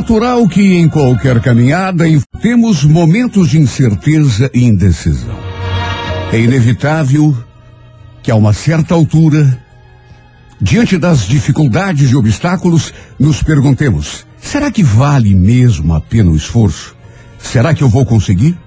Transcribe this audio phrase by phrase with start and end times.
[0.00, 2.04] Natural que em qualquer caminhada
[2.40, 5.38] temos momentos de incerteza e indecisão.
[6.32, 7.36] É inevitável
[8.22, 9.62] que a uma certa altura,
[10.58, 16.96] diante das dificuldades e obstáculos, nos perguntemos: será que vale mesmo a pena o esforço?
[17.38, 18.58] Será que eu vou conseguir?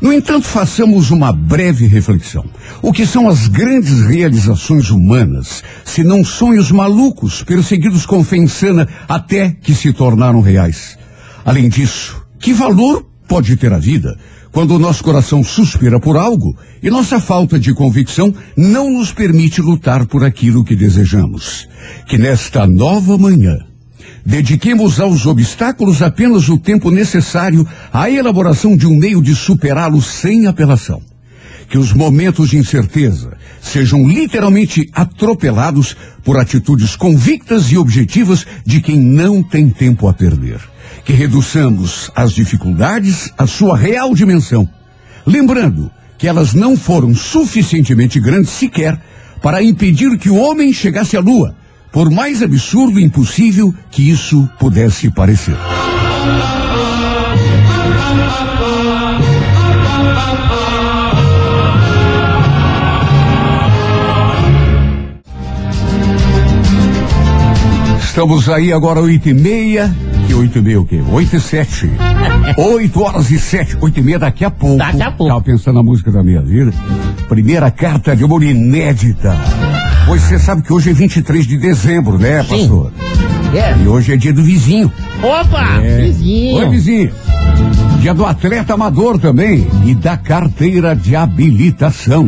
[0.00, 2.46] No entanto, façamos uma breve reflexão.
[2.80, 8.88] O que são as grandes realizações humanas, se não sonhos malucos, perseguidos com fé insana
[9.06, 10.96] até que se tornaram reais?
[11.44, 14.16] Além disso, que valor pode ter a vida
[14.50, 19.60] quando o nosso coração suspira por algo e nossa falta de convicção não nos permite
[19.60, 21.68] lutar por aquilo que desejamos?
[22.06, 23.58] Que nesta nova manhã,
[24.24, 30.46] Dediquemos aos obstáculos apenas o tempo necessário à elaboração de um meio de superá-los sem
[30.46, 31.00] apelação.
[31.68, 38.98] Que os momentos de incerteza sejam literalmente atropelados por atitudes convictas e objetivas de quem
[38.98, 40.58] não tem tempo a perder.
[41.04, 44.68] Que reduçamos as dificuldades à sua real dimensão.
[45.24, 49.00] Lembrando que elas não foram suficientemente grandes sequer
[49.40, 51.54] para impedir que o homem chegasse à lua
[51.92, 55.56] por mais absurdo e impossível que isso pudesse parecer.
[68.02, 69.90] Estamos aí agora oito e meia.
[70.26, 71.00] Que oito e meia o quê?
[71.10, 71.90] Oito e sete.
[72.58, 73.76] Oito horas e sete.
[73.80, 74.76] Oito e meia daqui a pouco.
[74.76, 75.32] Daqui a pouco.
[75.32, 76.72] Tava pensando na música da minha vida.
[77.28, 79.36] Primeira carta de amor inédita.
[80.10, 82.48] Pois você sabe que hoje é 23 de dezembro, né, Sim.
[82.48, 82.92] pastor?
[83.54, 83.80] É.
[83.80, 84.92] E hoje é dia do vizinho.
[85.22, 85.80] Opa!
[85.80, 86.02] É.
[86.02, 86.56] Vizinho.
[86.56, 87.12] Oi, vizinho.
[88.00, 89.68] Dia do atleta amador também.
[89.86, 92.26] E da carteira de habilitação.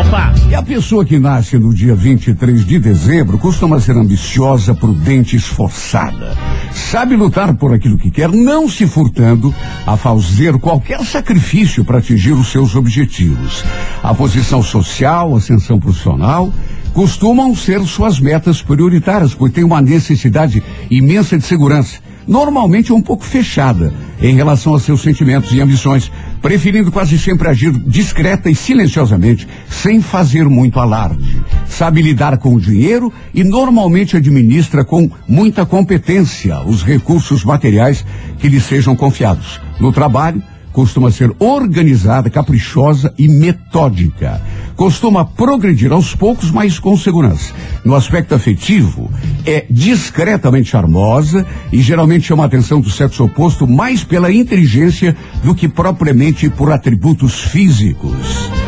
[0.00, 0.34] Opa!
[0.50, 6.36] E a pessoa que nasce no dia 23 de dezembro costuma ser ambiciosa, prudente, esforçada.
[6.74, 9.54] Sabe lutar por aquilo que quer, não se furtando
[9.86, 13.64] a fazer qualquer sacrifício para atingir os seus objetivos.
[14.02, 16.52] A posição social, a ascensão profissional,
[16.94, 21.98] costumam ser suas metas prioritárias, pois tem uma necessidade imensa de segurança.
[22.26, 26.10] Normalmente um pouco fechada em relação a seus sentimentos e ambições,
[26.40, 31.44] preferindo quase sempre agir discreta e silenciosamente, sem fazer muito alarde.
[31.66, 38.06] Sabe lidar com o dinheiro e normalmente administra com muita competência os recursos materiais
[38.38, 39.60] que lhe sejam confiados.
[39.78, 40.42] No trabalho,
[40.74, 44.42] costuma ser organizada, caprichosa e metódica.
[44.74, 47.54] Costuma progredir aos poucos, mas com segurança.
[47.84, 49.08] No aspecto afetivo,
[49.46, 55.54] é discretamente charmosa e geralmente chama a atenção do sexo oposto mais pela inteligência do
[55.54, 58.63] que propriamente por atributos físicos.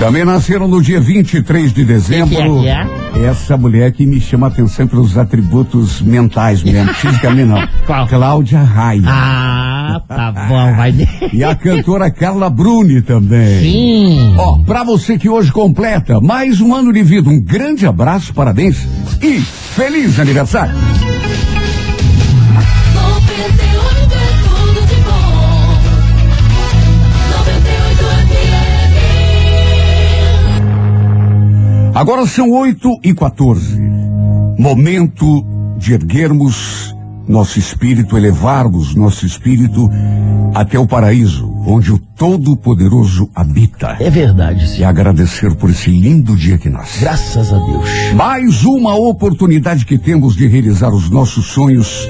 [0.00, 2.34] Também nasceram no dia 23 de dezembro.
[2.62, 7.46] Que é, que Essa mulher que me chama a atenção pelos atributos mentais mesmo, fisicamente
[7.46, 7.68] não.
[7.84, 8.08] Qual?
[8.08, 9.02] Cláudia Raia.
[9.06, 10.94] Ah, tá bom, vai.
[11.34, 13.60] E a cantora Carla Bruni também.
[13.60, 14.34] Sim.
[14.38, 18.78] Ó, pra você que hoje completa mais um ano de vida, um grande abraço, parabéns
[19.20, 20.74] e feliz aniversário.
[31.94, 33.78] Agora são 8 e 14.
[34.58, 35.44] Momento
[35.76, 36.94] de erguermos
[37.26, 39.88] nosso espírito, elevarmos nosso espírito
[40.54, 43.96] até o paraíso, onde o Todo-Poderoso habita.
[44.00, 44.84] É verdade, E sim.
[44.84, 47.00] agradecer por esse lindo dia que nasce.
[47.00, 47.88] Graças a Deus.
[48.14, 52.08] Mais uma oportunidade que temos de realizar os nossos sonhos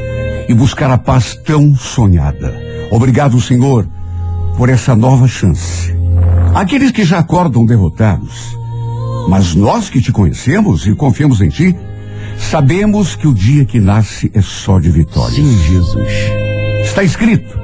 [0.48, 2.54] e buscar a paz tão sonhada.
[2.90, 3.86] Obrigado, Senhor,
[4.56, 5.94] por essa nova chance.
[6.54, 8.58] Aqueles que já acordam derrotados,
[9.28, 11.76] mas nós que te conhecemos e confiamos em ti,
[12.38, 15.34] sabemos que o dia que nasce é só de vitórias.
[15.34, 16.08] Sim, Jesus.
[16.84, 17.58] Está escrito: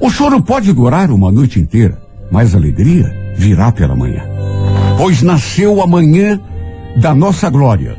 [0.00, 2.00] o choro pode durar uma noite inteira,
[2.30, 4.22] mas a alegria virá pela manhã.
[4.98, 6.40] Pois nasceu amanhã
[6.96, 7.96] da nossa glória.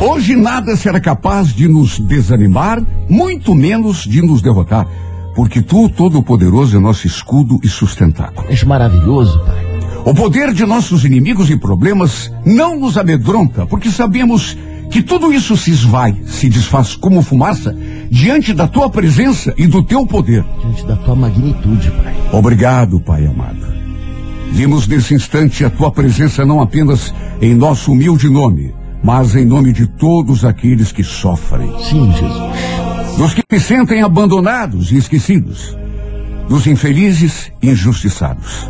[0.00, 4.86] Hoje nada será capaz de nos desanimar, muito menos de nos derrotar,
[5.34, 8.46] porque tu, Todo-Poderoso, é nosso escudo e sustentáculo.
[8.48, 9.65] És maravilhoso, Pai.
[10.06, 14.56] O poder de nossos inimigos e problemas não nos amedronta, porque sabemos
[14.88, 17.76] que tudo isso se esvai, se desfaz como fumaça
[18.08, 20.44] diante da tua presença e do teu poder.
[20.60, 22.14] Diante da tua magnitude, Pai.
[22.32, 23.66] Obrigado, Pai amado.
[24.52, 27.12] Vimos nesse instante a tua presença não apenas
[27.42, 33.16] em nosso humilde nome, mas em nome de todos aqueles que sofrem, Sim, Jesus.
[33.18, 35.76] dos que se sentem abandonados e esquecidos,
[36.48, 38.68] dos infelizes e injustiçados.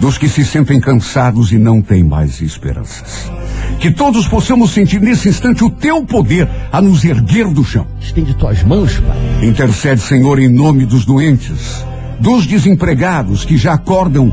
[0.00, 3.30] Dos que se sentem cansados e não têm mais esperanças.
[3.78, 7.86] Que todos possamos sentir nesse instante o teu poder a nos erguer do chão.
[8.00, 9.46] Estende tuas mãos, Pai.
[9.48, 11.84] Intercede, Senhor, em nome dos doentes,
[12.20, 14.32] dos desempregados que já acordam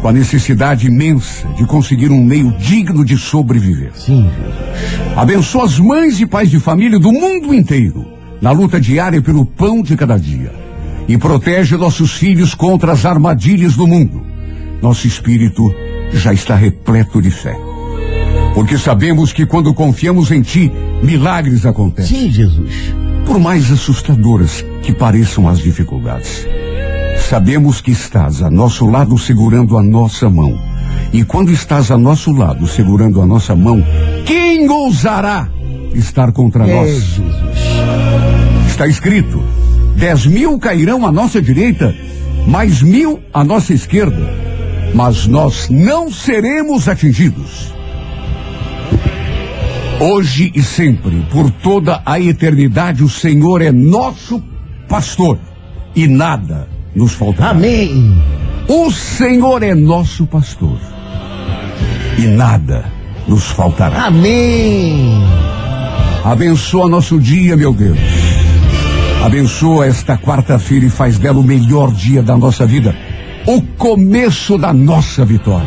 [0.00, 3.92] com a necessidade imensa de conseguir um meio digno de sobreviver.
[3.94, 5.16] Sim, Jesus.
[5.16, 8.12] Abençoa as mães e pais de família do mundo inteiro
[8.42, 10.52] na luta diária pelo pão de cada dia.
[11.06, 14.31] E protege nossos filhos contra as armadilhas do mundo.
[14.82, 15.72] Nosso espírito
[16.12, 17.56] já está repleto de fé.
[18.54, 20.70] Porque sabemos que quando confiamos em Ti,
[21.02, 22.22] milagres acontecem.
[22.24, 22.92] Sim, Jesus.
[23.24, 26.46] Por mais assustadoras que pareçam as dificuldades.
[27.28, 30.58] Sabemos que estás a nosso lado segurando a nossa mão.
[31.12, 33.82] E quando estás a nosso lado segurando a nossa mão,
[34.26, 35.48] quem ousará
[35.94, 36.90] estar contra É, nós?
[36.90, 37.34] Jesus.
[38.68, 39.42] Está escrito:
[39.96, 41.94] dez mil cairão à nossa direita,
[42.46, 44.28] mais mil à nossa esquerda,
[44.94, 47.72] mas nós não seremos atingidos.
[50.00, 54.42] Hoje e sempre, por toda a eternidade, o Senhor é nosso
[54.88, 55.38] pastor
[55.94, 57.50] e nada nos faltará.
[57.50, 58.20] Amém.
[58.68, 60.78] O Senhor é nosso pastor
[62.18, 62.84] e nada
[63.28, 64.06] nos faltará.
[64.06, 65.22] Amém.
[66.24, 67.98] Abençoa nosso dia, meu Deus.
[69.24, 72.94] Abençoa esta quarta-feira e faz dela o melhor dia da nossa vida.
[73.44, 75.66] O começo da nossa vitória.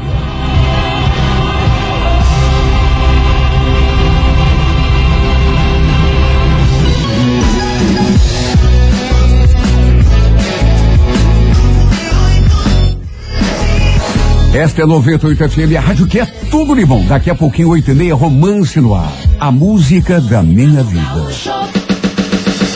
[14.54, 17.06] Esta é 98 FM, a rádio que é tudo de bom.
[17.06, 19.12] Daqui a pouquinho, 8 e meia, romance no ar.
[19.38, 21.02] A música da minha vida.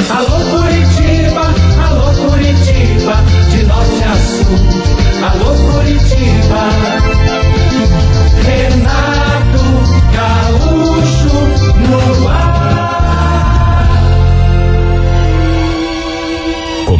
[0.09, 1.45] Alô Curitiba,
[1.87, 3.15] alô Curitiba,
[3.49, 4.78] de norte a sul.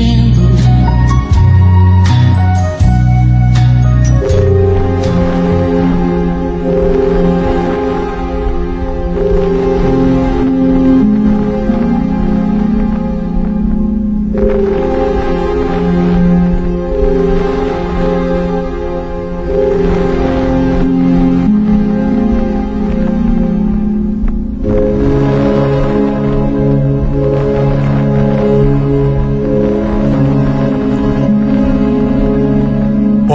[0.00, 0.29] sentindo.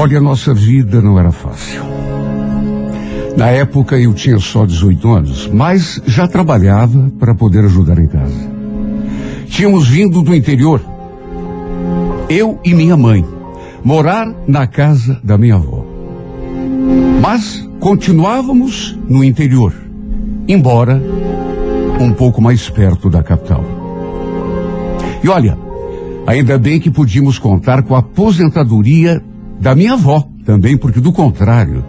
[0.05, 1.81] Olha, a nossa vida não era fácil.
[3.35, 8.51] Na época eu tinha só 18 anos, mas já trabalhava para poder ajudar em casa.
[9.47, 10.79] Tínhamos vindo do interior,
[12.29, 13.25] eu e minha mãe,
[13.83, 15.83] morar na casa da minha avó.
[17.19, 19.73] Mas continuávamos no interior,
[20.47, 21.01] embora
[21.99, 23.65] um pouco mais perto da capital.
[25.23, 25.57] E olha,
[26.27, 29.19] ainda bem que podíamos contar com a aposentadoria
[29.59, 31.83] da minha avó também, porque do contrário,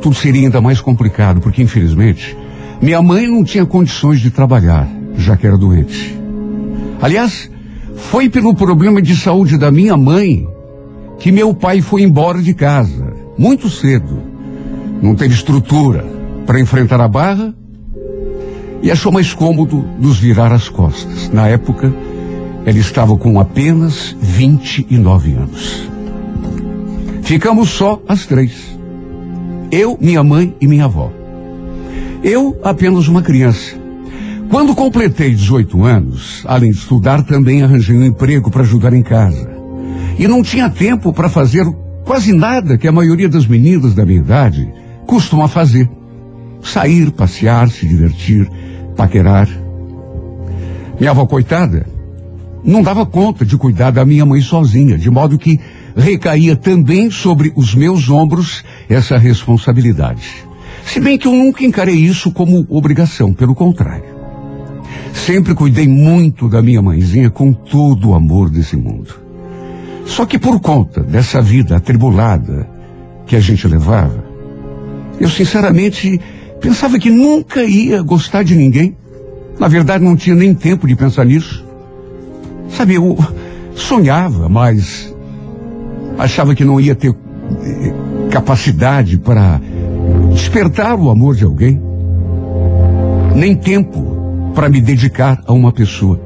[0.00, 2.36] tudo seria ainda mais complicado, porque infelizmente
[2.80, 6.16] minha mãe não tinha condições de trabalhar, já que era doente.
[7.00, 7.50] Aliás,
[7.94, 10.46] foi pelo problema de saúde da minha mãe
[11.18, 14.22] que meu pai foi embora de casa, muito cedo.
[15.02, 16.04] Não teve estrutura
[16.46, 17.54] para enfrentar a barra
[18.82, 21.30] e achou mais cômodo nos virar as costas.
[21.32, 21.92] Na época,
[22.64, 25.88] ela estava com apenas 29 anos.
[27.28, 28.54] Ficamos só as três.
[29.70, 31.12] Eu, minha mãe e minha avó.
[32.24, 33.76] Eu, apenas uma criança.
[34.48, 39.46] Quando completei 18 anos, além de estudar, também arranjei um emprego para ajudar em casa.
[40.18, 41.66] E não tinha tempo para fazer
[42.02, 44.66] quase nada que a maioria das meninas da minha idade
[45.06, 45.86] costuma fazer.
[46.62, 48.50] Sair, passear, se divertir,
[48.96, 49.46] paquerar.
[50.98, 51.86] Minha avó, coitada,
[52.64, 55.60] não dava conta de cuidar da minha mãe sozinha, de modo que
[55.98, 60.46] recaía também sobre os meus ombros essa responsabilidade.
[60.86, 64.16] Se bem que eu nunca encarei isso como obrigação, pelo contrário.
[65.12, 69.12] Sempre cuidei muito da minha mãezinha com todo o amor desse mundo.
[70.06, 72.66] Só que por conta dessa vida atribulada
[73.26, 74.24] que a gente levava,
[75.20, 76.18] eu sinceramente
[76.60, 78.96] pensava que nunca ia gostar de ninguém.
[79.58, 81.66] Na verdade, não tinha nem tempo de pensar nisso.
[82.70, 83.18] Sabe, eu
[83.74, 85.12] sonhava, mas
[86.18, 87.94] achava que não ia ter eh,
[88.30, 89.60] capacidade para
[90.32, 91.80] despertar o amor de alguém,
[93.34, 96.20] nem tempo para me dedicar a uma pessoa.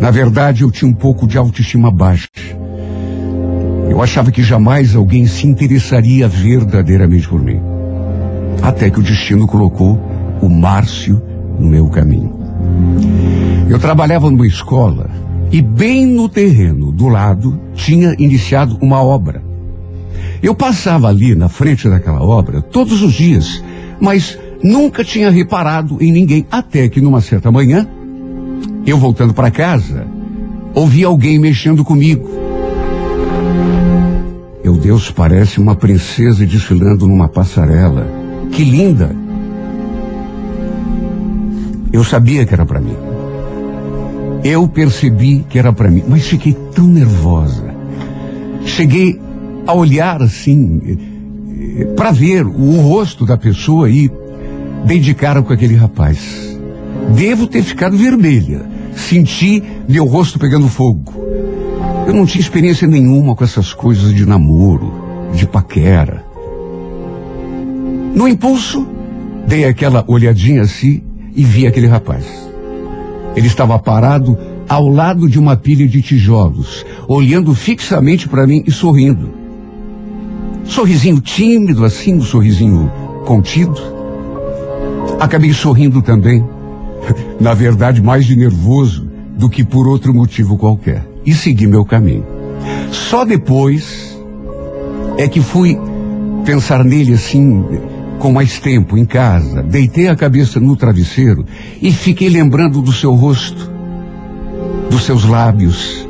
[0.00, 2.28] Na verdade, eu tinha um pouco de autoestima baixa.
[3.88, 7.60] Eu achava que jamais alguém se interessaria verdadeiramente por mim.
[8.62, 10.00] Até que o destino colocou
[10.40, 11.20] o Márcio
[11.58, 12.32] no meu caminho.
[13.68, 15.08] Eu trabalhava numa escola
[15.50, 19.42] e bem no terreno do lado tinha iniciado uma obra.
[20.42, 23.62] Eu passava ali na frente daquela obra todos os dias,
[24.00, 27.88] mas nunca tinha reparado em ninguém, até que numa certa manhã,
[28.86, 30.06] eu voltando para casa,
[30.74, 32.28] ouvi alguém mexendo comigo.
[34.62, 38.06] Meu Deus, parece uma princesa desfilando numa passarela.
[38.50, 39.14] Que linda!
[41.92, 43.13] Eu sabia que era para mim.
[44.44, 47.74] Eu percebi que era para mim, mas fiquei tão nervosa.
[48.66, 49.18] Cheguei
[49.66, 50.98] a olhar assim,
[51.96, 54.10] para ver o rosto da pessoa e
[54.84, 56.58] dei de cara com aquele rapaz.
[57.16, 58.66] Devo ter ficado vermelha.
[58.94, 61.14] Senti meu rosto pegando fogo.
[62.06, 64.92] Eu não tinha experiência nenhuma com essas coisas de namoro,
[65.34, 66.22] de paquera.
[68.14, 68.86] No impulso,
[69.48, 71.02] dei aquela olhadinha assim
[71.34, 72.24] e vi aquele rapaz.
[73.36, 74.38] Ele estava parado
[74.68, 79.30] ao lado de uma pilha de tijolos, olhando fixamente para mim e sorrindo.
[80.64, 82.90] Sorrisinho tímido, assim, um sorrisinho
[83.26, 83.76] contido.
[85.20, 86.44] Acabei sorrindo também.
[87.40, 91.06] Na verdade, mais de nervoso do que por outro motivo qualquer.
[91.26, 92.24] E segui meu caminho.
[92.90, 94.18] Só depois
[95.18, 95.78] é que fui
[96.44, 97.64] pensar nele assim,
[98.24, 99.62] com mais tempo, em casa.
[99.62, 101.44] Deitei a cabeça no travesseiro
[101.82, 103.70] e fiquei lembrando do seu rosto,
[104.88, 106.08] dos seus lábios,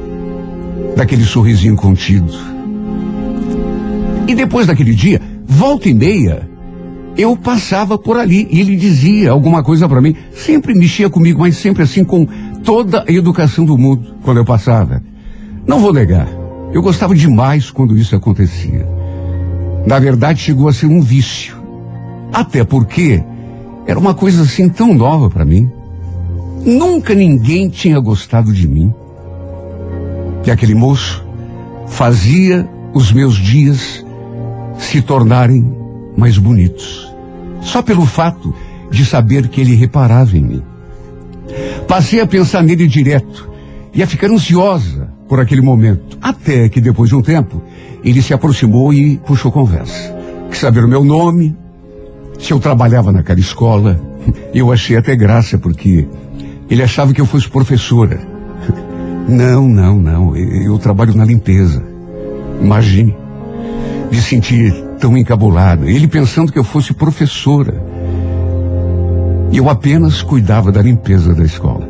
[0.96, 2.32] daquele sorrisinho contido.
[4.28, 6.48] E depois daquele dia, volta e meia,
[7.18, 10.14] eu passava por ali e ele dizia alguma coisa para mim.
[10.32, 12.28] Sempre mexia comigo, mas sempre assim com
[12.62, 15.02] toda a educação do mundo quando eu passava.
[15.66, 16.28] Não vou negar,
[16.72, 18.86] eu gostava demais quando isso acontecia.
[19.84, 21.63] Na verdade, chegou a ser um vício.
[22.34, 23.22] Até porque
[23.86, 25.70] era uma coisa assim tão nova para mim.
[26.66, 28.92] Nunca ninguém tinha gostado de mim.
[30.44, 31.24] E aquele moço
[31.86, 34.04] fazia os meus dias
[34.78, 35.72] se tornarem
[36.16, 37.08] mais bonitos.
[37.60, 38.52] Só pelo fato
[38.90, 40.62] de saber que ele reparava em mim.
[41.86, 43.48] Passei a pensar nele direto
[43.92, 46.18] e a ficar ansiosa por aquele momento.
[46.20, 47.62] Até que depois de um tempo,
[48.02, 50.14] ele se aproximou e puxou conversa.
[50.50, 51.56] Quis saber o meu nome,
[52.38, 54.00] se eu trabalhava naquela escola.
[54.54, 56.06] Eu achei até graça, porque
[56.70, 58.18] ele achava que eu fosse professora.
[59.28, 60.36] Não, não, não.
[60.36, 61.82] Eu trabalho na limpeza.
[62.60, 63.16] Imagine.
[64.10, 65.90] Me sentir tão encabulada.
[65.90, 67.74] Ele pensando que eu fosse professora.
[69.50, 71.88] E eu apenas cuidava da limpeza da escola.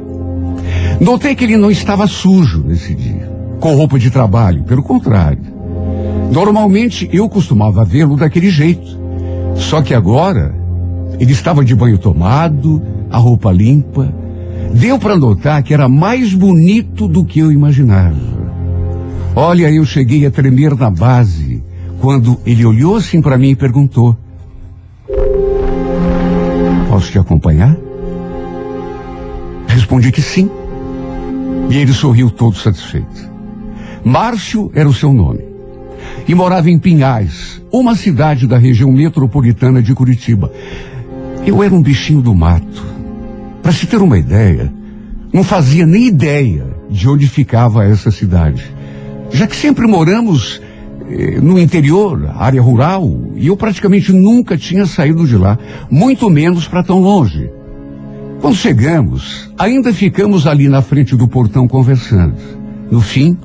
[1.01, 4.63] Notei que ele não estava sujo nesse dia, com roupa de trabalho.
[4.63, 5.43] Pelo contrário.
[6.31, 9.04] Normalmente eu costumava vê-lo daquele jeito.
[9.57, 10.55] Só que agora
[11.19, 14.13] ele estava de banho tomado, a roupa limpa.
[14.73, 18.17] Deu para notar que era mais bonito do que eu imaginava.
[19.37, 21.63] Olha, eu cheguei a tremer na base
[22.01, 24.17] quando ele olhou assim para mim e perguntou:
[26.89, 27.77] Posso te acompanhar?
[29.69, 30.51] Respondi que sim.
[31.71, 33.33] E ele sorriu todo satisfeito.
[34.05, 35.54] Márcio era o seu nome.
[36.27, 40.51] E morava em Pinhais, uma cidade da região metropolitana de Curitiba.
[41.47, 42.85] Eu era um bichinho do mato.
[43.63, 44.73] Para se ter uma ideia,
[45.33, 48.65] não fazia nem ideia de onde ficava essa cidade.
[49.31, 50.61] Já que sempre moramos
[51.11, 55.59] eh, no interior, área rural, e eu praticamente nunca tinha saído de lá,
[55.91, 57.51] muito menos para tão longe.
[58.41, 62.37] Quando chegamos, ainda ficamos ali na frente do portão conversando.
[62.91, 63.37] No fim,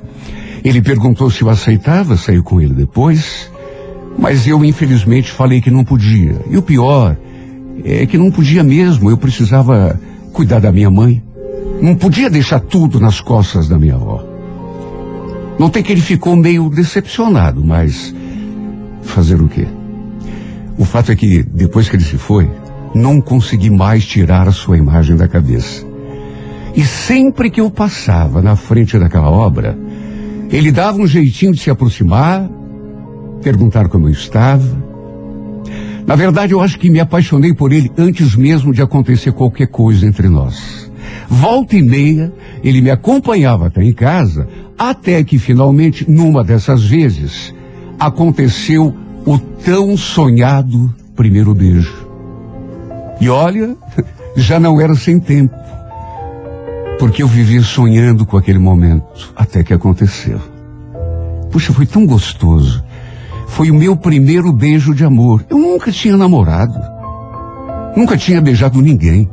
[0.64, 3.50] ele perguntou se eu aceitava sair com ele depois,
[4.18, 6.36] mas eu infelizmente falei que não podia.
[6.50, 7.16] E o pior
[7.84, 9.98] é que não podia mesmo, eu precisava
[10.32, 11.22] cuidar da minha mãe.
[11.80, 14.22] Não podia deixar tudo nas costas da minha avó.
[15.58, 18.14] Notei que ele ficou meio decepcionado, mas
[19.02, 19.66] fazer o quê?
[20.78, 22.50] O fato é que depois que ele se foi,
[22.94, 25.86] não consegui mais tirar a sua imagem da cabeça.
[26.74, 29.78] E sempre que eu passava na frente daquela obra,
[30.50, 32.50] Ele dava um jeitinho de se aproximar,
[33.42, 34.90] perguntar como eu estava.
[36.06, 40.06] Na verdade, eu acho que me apaixonei por ele antes mesmo de acontecer qualquer coisa
[40.06, 40.90] entre nós.
[41.28, 42.32] Volta e meia,
[42.64, 47.54] ele me acompanhava até em casa, até que finalmente, numa dessas vezes,
[47.98, 48.92] aconteceu
[49.24, 52.08] o tão sonhado primeiro beijo.
[53.20, 53.76] E olha,
[54.34, 55.54] já não era sem tempo,
[57.00, 60.38] porque eu vivia sonhando com aquele momento, até que aconteceu.
[61.50, 62.84] Puxa, foi tão gostoso.
[63.46, 65.42] Foi o meu primeiro beijo de amor.
[65.48, 66.78] Eu nunca tinha namorado.
[67.96, 69.30] Nunca tinha beijado ninguém.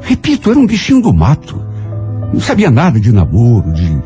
[0.00, 1.62] Repito, era um bichinho do mato.
[2.32, 4.02] Não sabia nada de namoro, de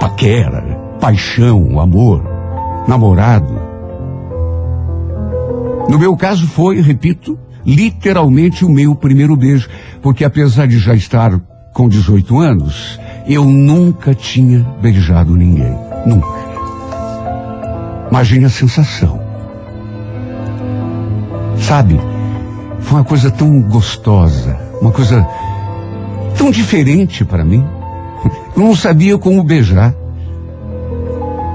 [0.00, 0.62] paquera,
[1.00, 2.24] paixão, amor,
[2.88, 3.54] namorado.
[5.88, 9.68] No meu caso foi, repito, literalmente o meu primeiro beijo,
[10.02, 11.40] porque apesar de já estar
[11.72, 15.76] com 18 anos, eu nunca tinha beijado ninguém.
[16.06, 16.28] Nunca.
[18.10, 19.20] Imagine a sensação.
[21.58, 21.98] Sabe?
[22.80, 25.26] Foi uma coisa tão gostosa, uma coisa
[26.36, 27.64] tão diferente para mim.
[28.54, 29.94] Eu não sabia como beijar.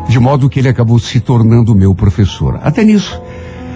[0.08, 2.60] De modo que ele acabou se tornando meu professor.
[2.64, 3.22] Até nisso,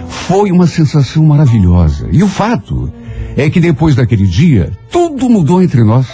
[0.08, 2.08] foi uma sensação maravilhosa.
[2.10, 2.92] E o fato
[3.36, 6.06] é que depois daquele dia, tudo mudou entre nós.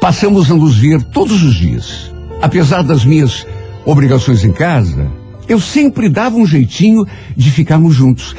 [0.00, 2.12] Passamos a nos ver todos os dias.
[2.40, 3.46] Apesar das minhas
[3.84, 5.10] obrigações em casa,
[5.48, 8.36] eu sempre dava um jeitinho de ficarmos juntos.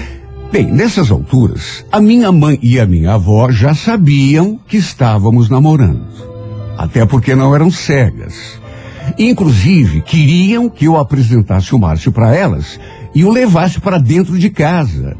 [0.51, 6.07] Bem, nessas alturas, a minha mãe e a minha avó já sabiam que estávamos namorando.
[6.77, 8.59] Até porque não eram cegas.
[9.17, 12.79] Inclusive, queriam que eu apresentasse o Márcio para elas
[13.13, 15.15] e o levasse para dentro de casa.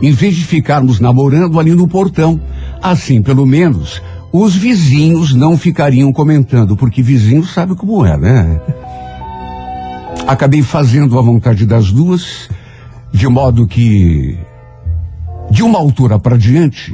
[0.00, 2.40] Em vez de ficarmos namorando ali no portão.
[2.80, 4.00] Assim, pelo menos,
[4.32, 8.60] os vizinhos não ficariam comentando, porque vizinho sabe como é, né?
[10.26, 12.48] Acabei fazendo a vontade das duas,
[13.12, 14.38] de modo que,
[15.50, 16.92] de uma altura para diante,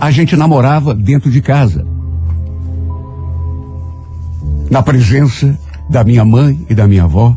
[0.00, 1.86] a gente namorava dentro de casa.
[4.70, 7.36] Na presença da minha mãe e da minha avó.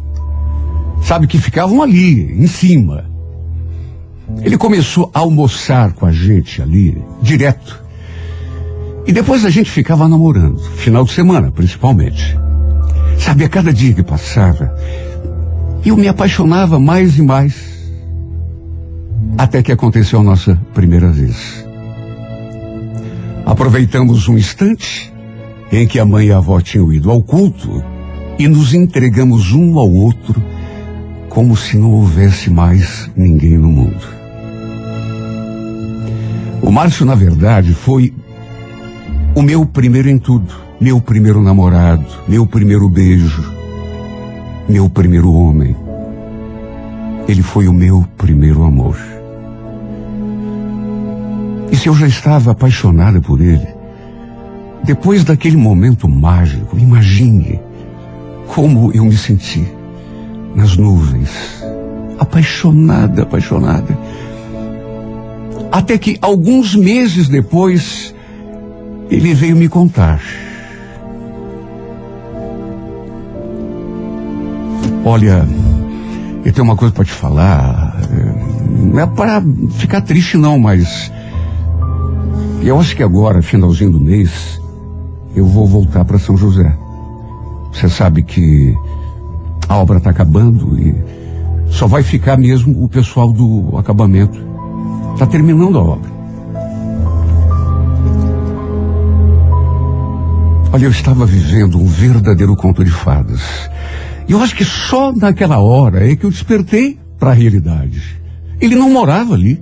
[1.02, 3.06] Sabe que ficavam ali, em cima.
[4.42, 7.82] Ele começou a almoçar com a gente ali, direto.
[9.06, 12.38] E depois a gente ficava namorando, final de semana, principalmente.
[13.18, 14.74] Sabe, a cada dia que passava,
[15.86, 17.72] eu me apaixonava mais e mais.
[19.38, 21.66] Até que aconteceu a nossa primeira vez.
[23.46, 25.12] Aproveitamos um instante
[25.72, 27.84] em que a mãe e a avó tinham ido ao culto
[28.38, 30.42] e nos entregamos um ao outro
[31.32, 34.06] como se não houvesse mais ninguém no mundo.
[36.62, 38.14] O Márcio, na verdade, foi
[39.34, 43.50] o meu primeiro em tudo, meu primeiro namorado, meu primeiro beijo,
[44.68, 45.74] meu primeiro homem.
[47.30, 49.00] Ele foi o meu primeiro amor.
[51.72, 53.68] E se eu já estava apaixonada por ele,
[54.84, 57.62] depois daquele momento mágico, imagine
[58.48, 59.80] como eu me senti
[60.56, 61.30] nas nuvens,
[62.20, 63.98] apaixonada, apaixonada.
[65.72, 68.14] Até que alguns meses depois,
[69.10, 70.22] ele veio me contar.
[75.04, 75.48] Olha,
[76.44, 78.00] eu tenho uma coisa para te falar.
[78.70, 79.42] Não é para
[79.78, 81.12] ficar triste não, mas
[82.62, 84.62] eu acho que agora, finalzinho do mês,
[85.36, 86.78] eu vou voltar para São José.
[87.72, 88.76] Você sabe que
[89.68, 90.96] a obra está acabando e
[91.72, 94.38] só vai ficar mesmo o pessoal do acabamento.
[95.14, 96.12] Está terminando a obra.
[100.74, 103.42] Olha, eu estava vivendo um verdadeiro conto de fadas.
[104.28, 108.02] E eu acho que só naquela hora é que eu despertei para a realidade.
[108.60, 109.62] Ele não morava ali.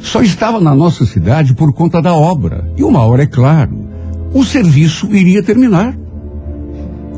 [0.00, 2.72] Só estava na nossa cidade por conta da obra.
[2.76, 3.88] E uma hora, é claro,
[4.32, 5.94] o serviço iria terminar.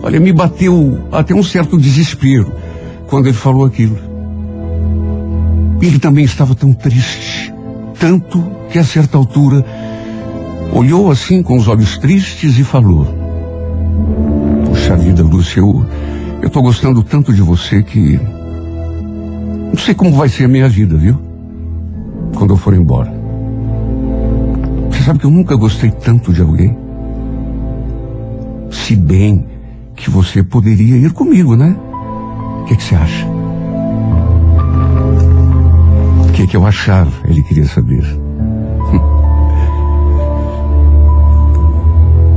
[0.06, 2.52] Olha, me bateu até um certo desespero
[3.06, 3.96] quando ele falou aquilo.
[5.80, 7.50] Ele também estava tão triste,
[7.98, 9.64] tanto que a certa altura
[10.74, 13.06] olhou assim com os olhos tristes e falou:
[14.66, 15.86] Puxa vida, Lúcia, eu
[16.42, 18.20] estou gostando tanto de você que
[19.72, 21.18] não sei como vai ser a minha vida, viu?
[22.36, 23.10] Quando eu for embora.
[24.90, 26.76] Você sabe que eu nunca gostei tanto de alguém?
[28.70, 29.53] Se bem
[29.96, 31.76] que você poderia ir comigo, né?
[32.60, 33.26] O que, que você acha?
[36.28, 37.12] O que, que eu achava?
[37.28, 38.02] Ele queria saber.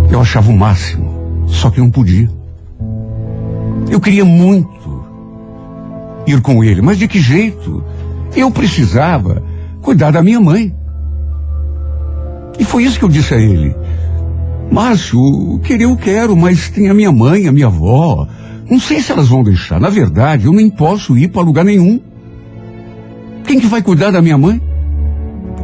[0.09, 2.29] Eu achava o máximo Só que não podia.
[3.89, 5.05] Eu queria muito
[6.25, 7.83] ir com ele, mas de que jeito?
[8.35, 9.41] Eu precisava
[9.81, 10.75] cuidar da minha mãe.
[12.59, 13.75] E foi isso que eu disse a ele.
[14.71, 18.27] Márcio, querer eu quero, mas tem a minha mãe, a minha avó.
[18.69, 19.79] Não sei se elas vão deixar.
[19.79, 21.99] Na verdade, eu nem posso ir para lugar nenhum.
[23.45, 24.61] Quem que vai cuidar da minha mãe?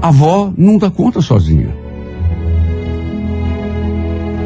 [0.01, 1.75] A avó não dá conta sozinha.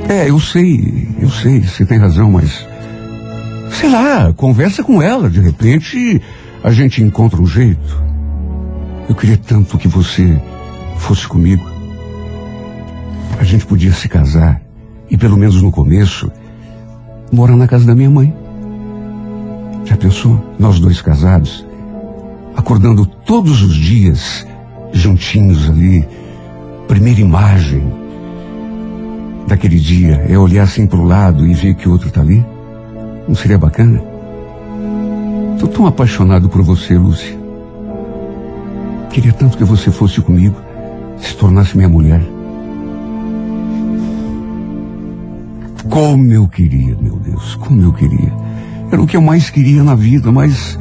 [0.10, 2.66] É, eu sei, eu sei, você tem razão, mas.
[3.72, 6.22] Sei lá, conversa com ela, de repente
[6.64, 8.04] a gente encontra um jeito.
[9.08, 10.42] Eu queria tanto que você
[10.98, 11.77] fosse comigo.
[13.48, 14.62] Gente podia se casar
[15.10, 16.30] e, pelo menos no começo,
[17.32, 18.36] morar na casa da minha mãe.
[19.86, 20.54] Já pensou?
[20.60, 21.66] Nós dois casados,
[22.58, 24.46] acordando todos os dias,
[24.92, 26.06] juntinhos ali.
[26.90, 27.90] Primeira imagem
[29.48, 32.46] daquele dia é olhar assim para o lado e ver que o outro está ali.
[33.30, 34.04] Não seria bacana?
[35.54, 37.40] Estou tão apaixonado por você, Lúcia.
[39.10, 40.62] Queria tanto que você fosse comigo,
[41.18, 42.37] se tornasse minha mulher.
[45.90, 48.34] Como eu queria, meu Deus, como eu queria.
[48.92, 50.78] Era o que eu mais queria na vida, mas,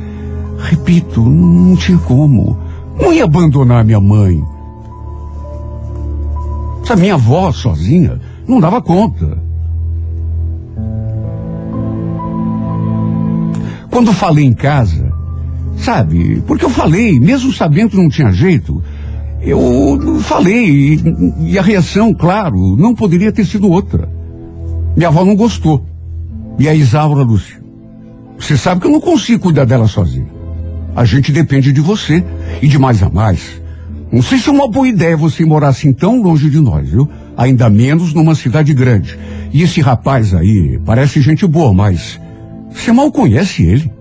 [0.59, 2.57] repito, não tinha como.
[3.01, 4.42] Não ia abandonar minha mãe.
[6.83, 9.38] Essa minha avó sozinha não dava conta.
[13.90, 15.12] Quando falei em casa,
[15.79, 18.83] sabe, porque eu falei, mesmo sabendo que não tinha jeito,
[19.40, 24.16] eu falei, e, e a reação, claro, não poderia ter sido outra.
[24.97, 25.85] Minha avó não gostou.
[26.59, 27.63] E a Isaura, Lúcia,
[28.39, 30.29] você sabe que eu não consigo cuidar dela sozinho.
[30.95, 32.25] A gente depende de você
[32.63, 33.61] e de mais a mais.
[34.11, 37.09] Não sei se é uma boa ideia você morar assim tão longe de nós, viu?
[37.37, 39.19] Ainda menos numa cidade grande.
[39.53, 42.19] E esse rapaz aí parece gente boa, mas
[42.71, 43.93] você mal conhece ele.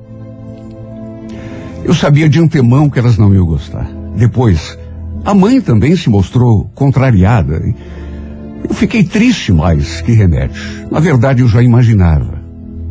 [1.83, 3.89] Eu sabia de antemão que elas não iam gostar.
[4.15, 4.77] Depois,
[5.25, 7.61] a mãe também se mostrou contrariada.
[8.67, 10.89] Eu fiquei triste mais que remédio.
[10.89, 12.41] Na verdade, eu já imaginava.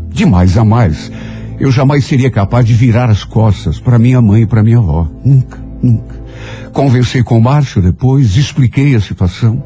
[0.08, 1.10] De mais a mais,
[1.58, 5.08] eu jamais seria capaz de virar as costas para minha mãe e para minha avó.
[5.24, 6.14] Nunca, nunca.
[6.72, 9.62] Conversei com o Márcio depois, expliquei a situação.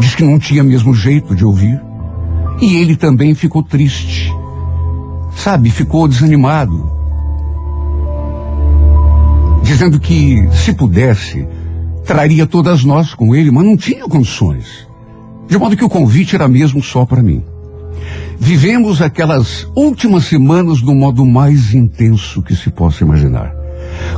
[0.00, 1.78] Disse que não tinha mesmo jeito de ouvir.
[2.60, 4.32] E ele também ficou triste.
[5.36, 6.90] Sabe, ficou desanimado.
[9.62, 11.46] Dizendo que, se pudesse,
[12.06, 14.86] traria todas nós com ele, mas não tinha condições.
[15.48, 17.42] De modo que o convite era mesmo só para mim.
[18.38, 23.52] Vivemos aquelas últimas semanas do modo mais intenso que se possa imaginar.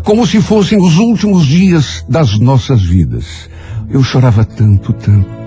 [0.03, 3.49] Como se fossem os últimos dias das nossas vidas.
[3.91, 5.39] Eu chorava tanto, tanto.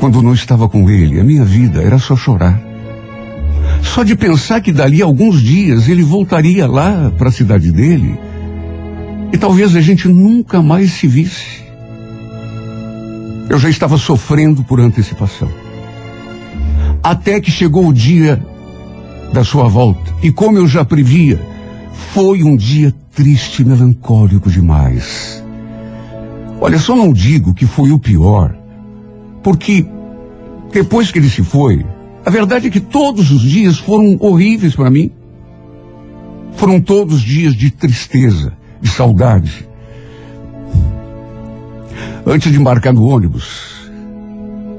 [0.00, 2.60] Quando não estava com ele, a minha vida era só chorar.
[3.82, 8.18] Só de pensar que dali a alguns dias ele voltaria lá para a cidade dele
[9.32, 11.65] e talvez a gente nunca mais se visse.
[13.48, 15.48] Eu já estava sofrendo por antecipação.
[17.02, 18.44] Até que chegou o dia
[19.32, 20.14] da sua volta.
[20.22, 21.40] E como eu já previa,
[22.12, 25.42] foi um dia triste e melancólico demais.
[26.60, 28.56] Olha, só não digo que foi o pior,
[29.42, 29.86] porque
[30.72, 31.84] depois que ele se foi,
[32.24, 35.10] a verdade é que todos os dias foram horríveis para mim.
[36.56, 39.65] Foram todos dias de tristeza, de saudade.
[42.28, 43.88] Antes de embarcar no ônibus,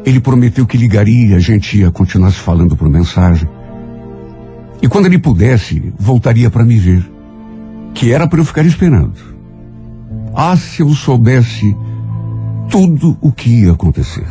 [0.05, 3.47] ele prometeu que ligaria, a gente ia continuar se falando por mensagem.
[4.81, 7.09] E quando ele pudesse, voltaria para me ver.
[7.93, 9.15] Que era para eu ficar esperando.
[10.35, 11.73] Ah, se eu soubesse
[12.69, 14.27] tudo o que ia acontecer.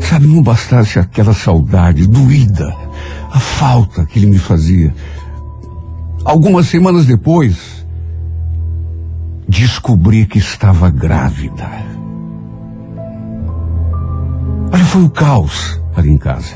[0.00, 2.68] Sabe, não bastasse aquela saudade doída,
[3.30, 4.92] a falta que ele me fazia.
[6.24, 7.81] Algumas semanas depois,
[9.52, 11.68] descobri que estava grávida.
[14.72, 16.54] Olha, foi o caos ali em casa.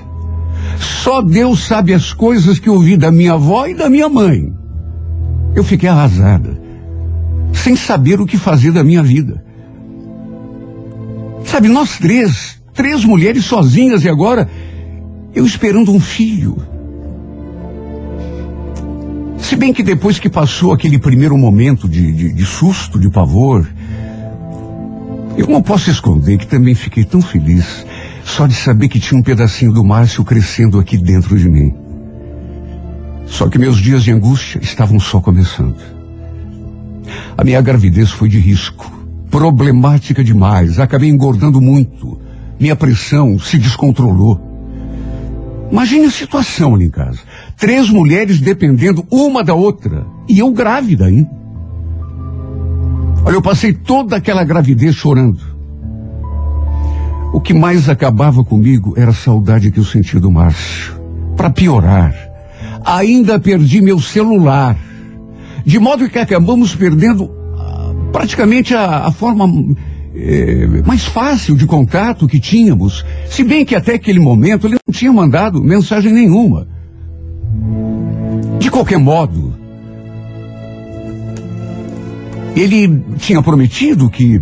[0.79, 4.51] Só Deus sabe as coisas que ouvi da minha avó e da minha mãe.
[5.55, 6.59] Eu fiquei arrasada,
[7.53, 9.45] sem saber o que fazer da minha vida.
[11.45, 14.49] Sabe, nós três, três mulheres sozinhas e agora
[15.35, 16.57] eu esperando um filho.
[19.47, 23.65] Se bem que depois que passou aquele primeiro momento de, de, de susto, de pavor,
[25.37, 27.87] eu não posso esconder que também fiquei tão feliz
[28.25, 31.73] só de saber que tinha um pedacinho do Márcio crescendo aqui dentro de mim.
[33.27, 35.79] Só que meus dias de angústia estavam só começando.
[37.39, 38.91] A minha gravidez foi de risco,
[39.31, 42.19] problemática demais, acabei engordando muito
[42.59, 44.56] minha pressão se descontrolou.
[45.71, 47.19] Imagine a situação ali em casa.
[47.57, 50.07] Três mulheres dependendo uma da outra.
[50.29, 51.31] E eu grávida ainda.
[53.25, 55.41] Olha, eu passei toda aquela gravidez chorando.
[57.33, 60.95] O que mais acabava comigo era a saudade que eu sentia do Márcio.
[61.37, 62.15] Para piorar,
[62.85, 64.77] ainda perdi meu celular.
[65.65, 69.47] De modo que acabamos perdendo ah, praticamente a, a forma
[70.17, 73.05] eh, mais fácil de contato que tínhamos.
[73.29, 76.67] Se bem que até aquele momento ele não tinha mandado mensagem nenhuma.
[78.59, 79.55] De qualquer modo,
[82.55, 84.41] ele tinha prometido que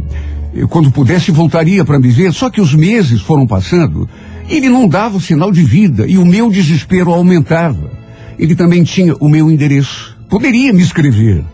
[0.54, 4.08] eh, quando pudesse voltaria para me ver, só que os meses foram passando
[4.48, 7.90] ele não dava sinal de vida e o meu desespero aumentava.
[8.38, 10.16] Ele também tinha o meu endereço.
[10.28, 11.44] Poderia me escrever.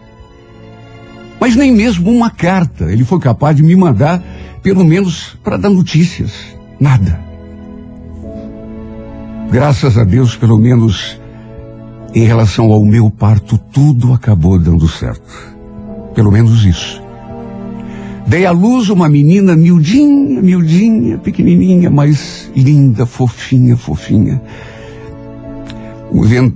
[1.41, 4.23] Mas nem mesmo uma carta ele foi capaz de me mandar,
[4.63, 6.33] pelo menos para dar notícias.
[6.79, 7.19] Nada.
[9.51, 11.19] Graças a Deus, pelo menos
[12.15, 15.57] em relação ao meu parto, tudo acabou dando certo.
[16.15, 17.03] Pelo menos isso.
[18.27, 24.41] Dei à luz uma menina miudinha, miudinha, pequenininha, mas linda, fofinha, fofinha.
[26.13, 26.53] Um,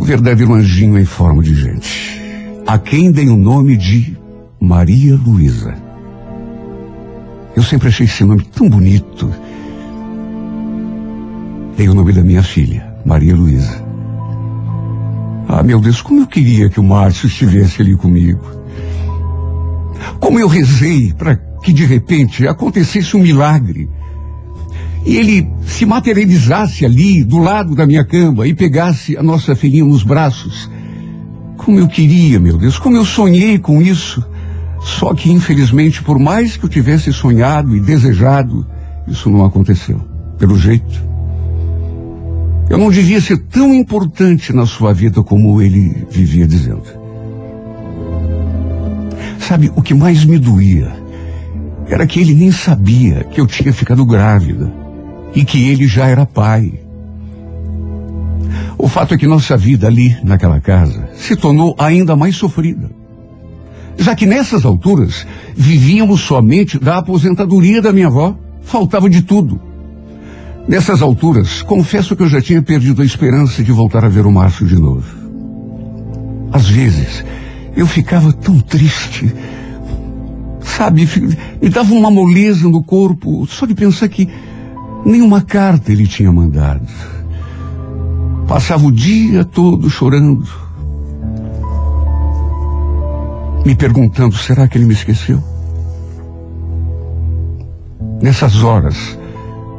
[0.00, 2.20] verdadeiro anjinho em forma de gente.
[2.66, 4.19] A quem dei o nome de
[4.60, 5.74] Maria Luísa.
[7.56, 9.32] Eu sempre achei esse nome tão bonito.
[11.78, 13.82] Dei o nome da minha filha, Maria Luísa.
[15.48, 18.44] Ah, meu Deus, como eu queria que o Márcio estivesse ali comigo.
[20.20, 23.88] Como eu rezei para que de repente acontecesse um milagre.
[25.06, 29.86] E ele se materializasse ali, do lado da minha cama, e pegasse a nossa filhinha
[29.86, 30.70] nos braços.
[31.56, 34.22] Como eu queria, meu Deus, como eu sonhei com isso.
[34.80, 38.66] Só que, infelizmente, por mais que eu tivesse sonhado e desejado,
[39.06, 40.00] isso não aconteceu.
[40.38, 41.10] Pelo jeito.
[42.68, 46.84] Eu não devia ser tão importante na sua vida como ele vivia dizendo.
[49.38, 50.92] Sabe, o que mais me doía
[51.88, 54.72] era que ele nem sabia que eu tinha ficado grávida
[55.34, 56.80] e que ele já era pai.
[58.78, 62.99] O fato é que nossa vida ali, naquela casa, se tornou ainda mais sofrida.
[64.00, 69.60] Já que nessas alturas vivíamos somente da aposentadoria da minha avó, faltava de tudo.
[70.66, 74.32] Nessas alturas, confesso que eu já tinha perdido a esperança de voltar a ver o
[74.32, 75.04] Márcio de novo.
[76.50, 77.22] Às vezes,
[77.76, 79.30] eu ficava tão triste.
[80.60, 81.06] Sabe,
[81.60, 84.26] me dava uma moleza no corpo só de pensar que
[85.04, 86.88] nenhuma carta ele tinha mandado.
[88.48, 90.69] Passava o dia todo chorando.
[93.64, 95.42] Me perguntando, será que ele me esqueceu?
[98.22, 99.18] Nessas horas,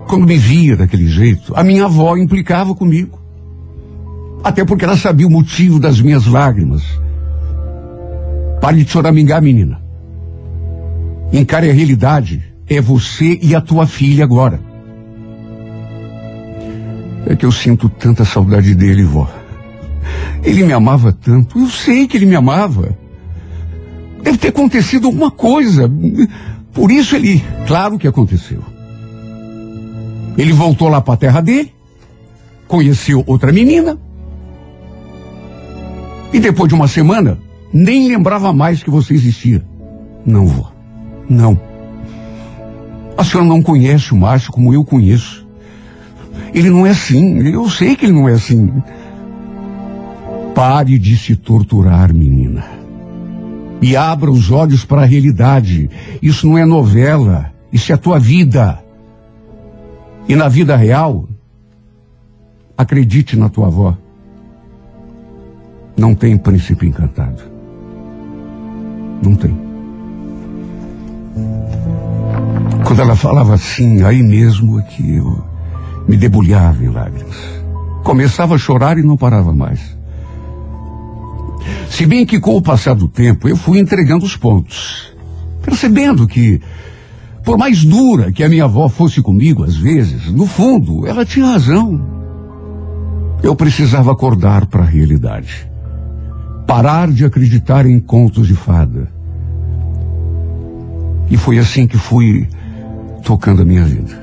[0.08, 3.20] quando me via daquele jeito, a minha avó implicava comigo.
[4.44, 6.84] Até porque ela sabia o motivo das minhas lágrimas.
[8.60, 9.82] Pare de choramingar, menina.
[11.32, 12.44] Encare a realidade.
[12.68, 14.60] É você e a tua filha agora.
[17.26, 19.30] É que eu sinto tanta saudade dele, vó.
[20.44, 21.60] Ele me amava tanto.
[21.60, 22.98] Eu sei que ele me amava.
[24.24, 25.92] Deve ter acontecido alguma coisa.
[26.74, 27.44] Por isso ele.
[27.68, 28.64] Claro que aconteceu.
[30.38, 31.74] Ele voltou lá para a terra dele,
[32.68, 33.98] conheceu outra menina.
[36.34, 37.38] E depois de uma semana,
[37.74, 39.64] nem lembrava mais que você existia.
[40.26, 40.72] Não, vó.
[41.30, 41.60] Não.
[43.18, 45.46] A senhora não conhece o Márcio como eu conheço.
[46.54, 47.40] Ele não é assim.
[47.48, 48.72] Eu sei que ele não é assim.
[50.56, 52.81] Pare de se torturar, menina.
[53.82, 55.90] E abra os olhos para a realidade.
[56.22, 57.52] Isso não é novela.
[57.74, 58.80] Isso é a tua vida.
[60.28, 61.28] E na vida real,
[62.78, 63.98] acredite na tua avó.
[65.98, 67.42] Não tem príncipe encantado.
[69.24, 69.56] Não tem.
[72.86, 75.44] Quando ela falava assim, aí mesmo é que eu
[76.08, 77.38] me debulhava em lágrimas.
[78.04, 79.98] Começava a chorar e não parava mais.
[81.90, 85.14] Se bem que com o passar do tempo eu fui entregando os pontos,
[85.62, 86.62] percebendo que,
[87.44, 91.46] por mais dura que a minha avó fosse comigo às vezes, no fundo ela tinha
[91.46, 92.02] razão.
[93.44, 95.68] Eu precisava acordar para a realidade.
[96.68, 99.12] Parar de acreditar em contos de fada.
[101.30, 102.48] E foi assim que fui
[103.24, 104.22] tocando a minha vida.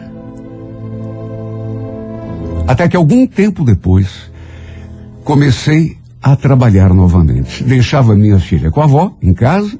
[2.66, 4.30] Até que algum tempo depois,
[5.24, 5.97] comecei
[6.32, 7.62] a trabalhar novamente.
[7.64, 9.78] Deixava minha filha com a avó, em casa,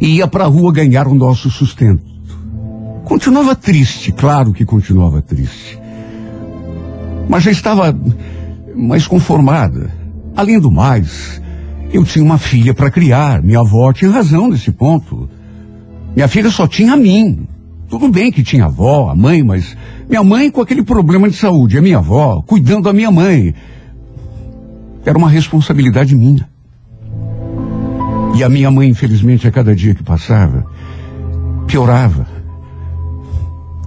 [0.00, 2.02] e ia para a rua ganhar o nosso sustento.
[3.04, 5.78] continuava triste, claro que continuava triste.
[7.28, 7.98] Mas já estava
[8.74, 9.90] mais conformada.
[10.36, 11.40] Além do mais,
[11.92, 13.42] eu tinha uma filha para criar.
[13.42, 15.28] Minha avó tinha razão nesse ponto.
[16.14, 17.46] Minha filha só tinha a mim.
[17.88, 19.76] Tudo bem que tinha a avó, a mãe, mas
[20.08, 23.54] minha mãe com aquele problema de saúde, a minha avó cuidando da minha mãe.
[25.08, 26.46] Era uma responsabilidade minha.
[28.34, 30.66] E a minha mãe, infelizmente, a cada dia que passava,
[31.66, 32.26] piorava.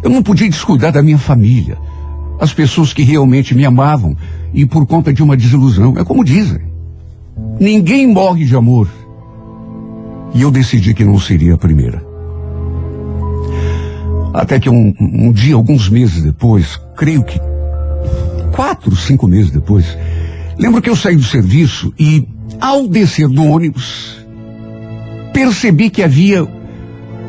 [0.02, 1.78] Eu não podia descuidar da minha família,
[2.40, 4.18] as pessoas que realmente me amavam,
[4.52, 5.94] e por conta de uma desilusão.
[5.96, 6.62] É como dizem:
[7.60, 8.90] ninguém morre de amor.
[10.34, 12.04] E eu decidi que não seria a primeira.
[14.34, 17.40] Até que um, um dia, alguns meses depois, creio que
[18.56, 19.96] quatro, cinco meses depois,
[20.58, 22.28] lembro que eu saí do serviço e,
[22.60, 24.26] ao descer do ônibus,
[25.34, 26.48] percebi que havia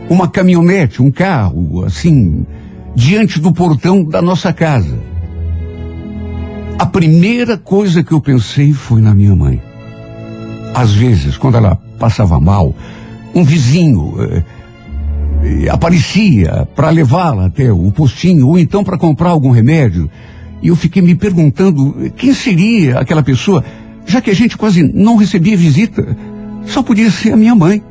[0.08, 2.46] uma caminhonete, um carro, assim,
[2.94, 4.98] diante do portão da nossa casa.
[6.78, 9.62] A primeira coisa que eu pensei foi na minha mãe.
[10.74, 12.74] Às vezes, quando ela passava mal,
[13.34, 20.10] um vizinho eh, aparecia para levá-la até o postinho ou então para comprar algum remédio.
[20.62, 23.64] E eu fiquei me perguntando quem seria aquela pessoa,
[24.06, 26.16] já que a gente quase não recebia visita.
[26.66, 27.82] Só podia ser a minha mãe.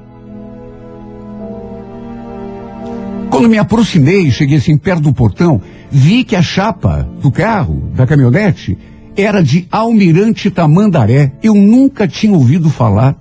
[3.30, 8.08] Quando me aproximei, cheguei assim perto do portão, vi que a chapa do carro, da
[8.08, 8.78] caminhonete,
[9.16, 11.34] era de Almirante Tamandaré.
[11.44, 13.16] Eu nunca tinha ouvido falar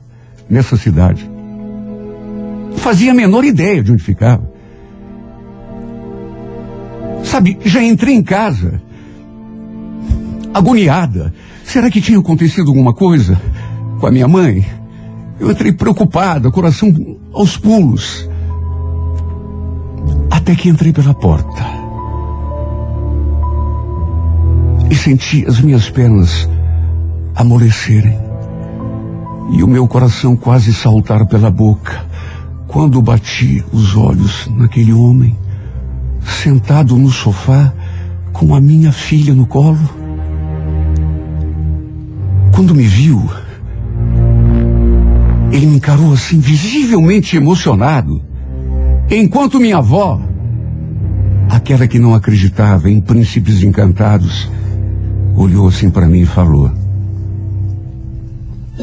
[0.48, 1.28] nessa cidade.
[2.76, 4.50] Fazia a menor ideia de onde ficava.
[7.24, 8.80] Sabe, já entrei em casa,
[10.52, 11.32] agoniada.
[11.64, 13.40] Será que tinha acontecido alguma coisa
[13.98, 14.64] com a minha mãe?
[15.38, 16.92] Eu entrei preocupada, coração
[17.32, 18.28] aos pulos.
[20.30, 21.64] Até que entrei pela porta.
[24.90, 26.48] E senti as minhas pernas
[27.34, 28.18] amolecerem.
[29.52, 32.04] E o meu coração quase saltar pela boca.
[32.66, 35.36] Quando bati os olhos naquele homem,
[36.20, 37.72] sentado no sofá,
[38.32, 39.99] com a minha filha no colo.
[42.60, 43.26] Quando me viu,
[45.50, 48.22] ele me encarou assim, visivelmente emocionado.
[49.10, 50.20] Enquanto minha avó,
[51.48, 54.50] aquela que não acreditava em príncipes encantados,
[55.34, 56.70] olhou assim para mim e falou: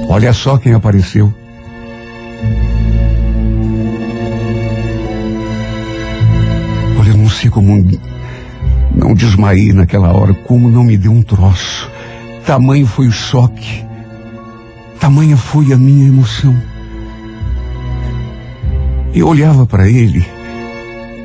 [0.09, 1.31] Olha só quem apareceu.
[6.99, 7.85] Olha, eu não sei como
[8.95, 11.95] não desmaiei naquela hora, como não me deu um troço.
[12.47, 13.83] Tamanho foi o choque,
[15.01, 16.55] tamanha foi a minha emoção.
[19.13, 20.25] Eu olhava para ele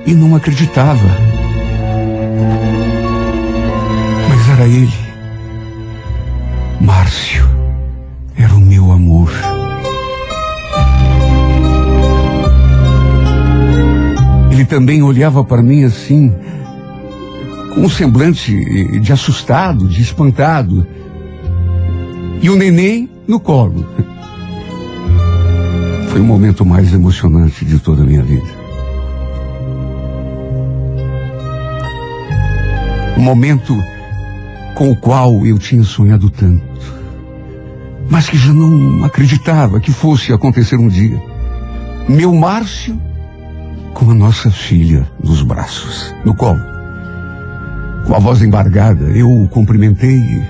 [0.04, 1.06] e não acreditava.
[4.28, 4.92] Mas era ele.
[6.80, 7.48] Márcio
[8.36, 9.30] era o meu amor.
[14.50, 16.34] Ele também olhava para mim assim,
[17.72, 20.84] com um semblante de assustado, de espantado.
[22.42, 23.86] E o neném no colo.
[26.10, 28.62] Foi o momento mais emocionante de toda a minha vida.
[33.16, 33.78] Um momento
[34.74, 36.64] com o qual eu tinha sonhado tanto,
[38.10, 41.22] mas que já não acreditava que fosse acontecer um dia.
[42.08, 43.00] Meu Márcio
[43.94, 46.60] com a nossa filha nos braços, no colo.
[48.06, 50.42] Com a voz embargada, eu o cumprimentei,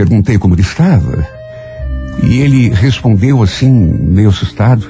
[0.00, 1.26] perguntei como ele estava.
[2.22, 4.86] E ele respondeu assim, meio assustado: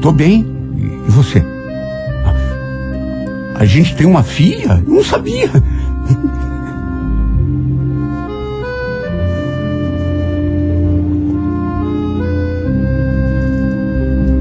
[0.00, 0.46] Tô bem,
[0.78, 1.42] e você?
[3.56, 4.82] A gente tem uma filha?
[4.86, 5.50] Eu não sabia.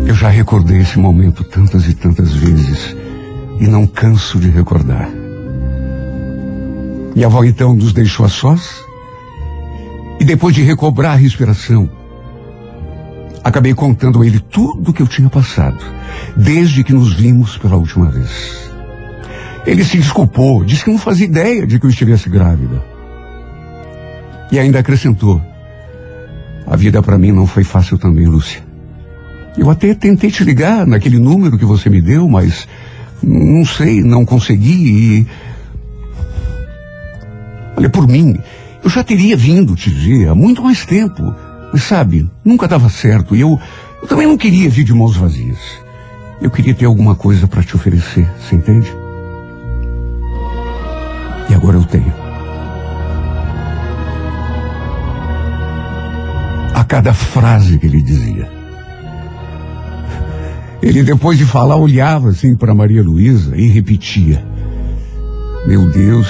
[0.08, 2.96] Eu já recordei esse momento tantas e tantas vezes
[3.60, 5.10] e não canso de recordar.
[7.16, 8.89] Minha avó então nos deixou a sós
[10.20, 11.90] e depois de recobrar a respiração,
[13.44, 15.84] acabei contando a ele tudo o que eu tinha passado,
[16.36, 18.70] desde que nos vimos pela última vez.
[19.66, 22.84] Ele se desculpou, disse que não fazia ideia de que eu estivesse grávida.
[24.52, 25.42] E ainda acrescentou:
[26.66, 28.62] A vida para mim não foi fácil também, Lúcia.
[29.58, 32.68] Eu até tentei te ligar naquele número que você me deu, mas
[33.22, 35.28] não sei, não consegui e.
[37.78, 38.38] Olha, por mim,
[38.84, 41.34] eu já teria vindo te ver há muito mais tempo.
[41.72, 43.36] Mas sabe, nunca dava certo.
[43.36, 43.60] E eu,
[44.02, 45.60] eu também não queria vir de mãos vazias.
[46.42, 48.92] Eu queria ter alguma coisa para te oferecer, você entende?
[51.50, 52.14] E agora eu tenho.
[56.74, 58.50] A cada frase que ele dizia.
[60.82, 64.42] Ele, depois de falar, olhava assim para Maria Luísa e repetia:
[65.68, 66.30] Meu Deus,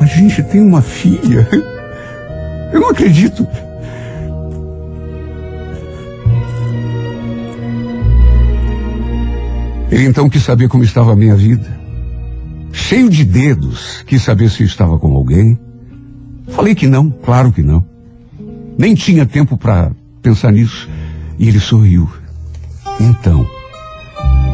[0.00, 1.46] a gente tem uma filha.
[2.72, 3.46] Eu não acredito.
[9.90, 11.78] Ele então quis saber como estava a minha vida.
[12.72, 15.58] Cheio de dedos, quis saber se eu estava com alguém.
[16.48, 17.84] Falei que não, claro que não.
[18.78, 19.90] Nem tinha tempo para
[20.22, 20.88] pensar nisso.
[21.38, 22.08] E ele sorriu.
[22.98, 23.46] Então,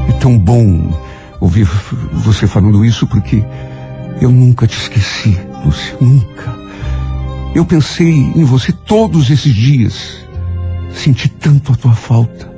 [0.09, 0.93] é tão bom
[1.41, 1.69] ouvir
[2.13, 3.45] você falando isso porque
[4.21, 6.57] eu nunca te esqueci, Lúcia, nunca.
[7.55, 10.27] Eu pensei em você todos esses dias.
[10.93, 12.51] Senti tanto a tua falta.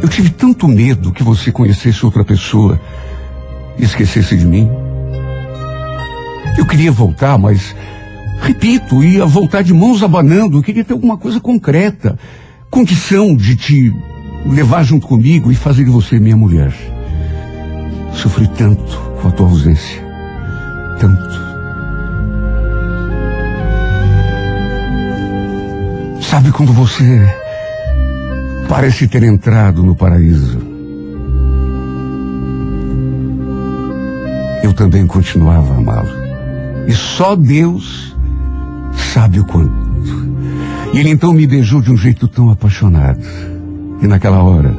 [0.00, 2.80] Eu tive tanto medo que você conhecesse outra pessoa
[3.78, 4.68] e esquecesse de mim.
[6.58, 7.74] Eu queria voltar, mas,
[8.40, 10.58] repito, ia voltar de mãos abanando.
[10.58, 12.18] Eu queria ter alguma coisa concreta,
[12.68, 13.94] condição de te
[14.44, 16.72] levar junto comigo e fazer de você minha mulher.
[18.14, 20.02] Sofri tanto com a tua ausência.
[21.00, 21.42] Tanto.
[26.22, 27.20] Sabe quando você
[28.68, 30.58] parece ter entrado no paraíso?
[34.62, 36.22] Eu também continuava a amá-lo.
[36.86, 38.16] E só Deus
[39.12, 39.72] sabe o quanto.
[40.94, 43.20] E ele então me beijou de um jeito tão apaixonado.
[44.00, 44.74] E naquela hora,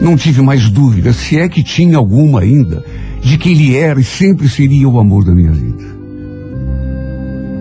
[0.00, 2.84] não tive mais dúvida, se é que tinha alguma ainda,
[3.20, 5.84] de que ele era e sempre seria o amor da minha vida.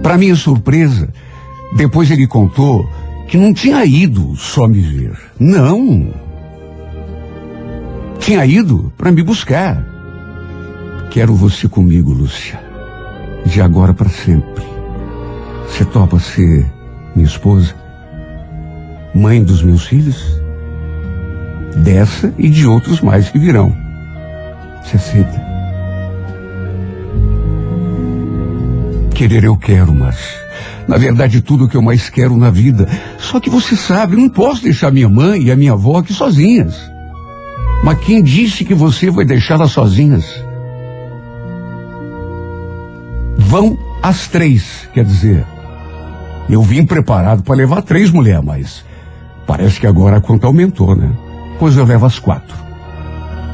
[0.02, 1.10] Para minha surpresa,
[1.76, 2.90] depois ele contou
[3.28, 5.18] que não tinha ido só me ver.
[5.40, 6.14] Não.
[8.20, 9.86] Tinha ido para me buscar.
[11.12, 12.60] Quero você comigo, Lúcia.
[13.46, 14.64] De agora para sempre.
[15.68, 16.66] Você topa ser
[17.16, 17.76] minha esposa?
[19.14, 20.42] Mãe dos meus filhos?
[21.76, 23.76] Dessa e de outros mais que virão.
[24.84, 25.50] Você aceita?
[29.14, 30.40] Querer eu quero, mas
[30.90, 32.88] na verdade, tudo o que eu mais quero na vida.
[33.20, 36.12] Só que você sabe, eu não posso deixar minha mãe e a minha avó aqui
[36.12, 36.76] sozinhas.
[37.84, 40.26] Mas quem disse que você vai deixá-las sozinhas?
[43.38, 45.46] Vão as três, quer dizer.
[46.50, 48.86] Eu vim preparado para levar três mulheres, mas
[49.46, 51.12] parece que agora a conta aumentou, né?
[51.60, 52.56] Pois eu levo as quatro.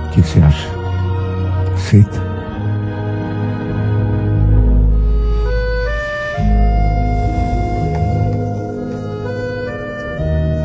[0.05, 0.69] O que você acha?
[1.73, 2.23] Aceita?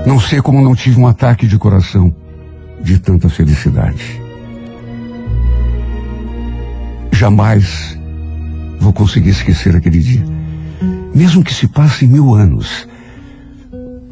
[0.07, 2.14] Não sei como não tive um ataque de coração
[2.82, 4.20] de tanta felicidade.
[7.12, 7.99] Jamais
[8.78, 10.24] vou conseguir esquecer aquele dia.
[11.14, 12.86] Mesmo que se passem mil anos,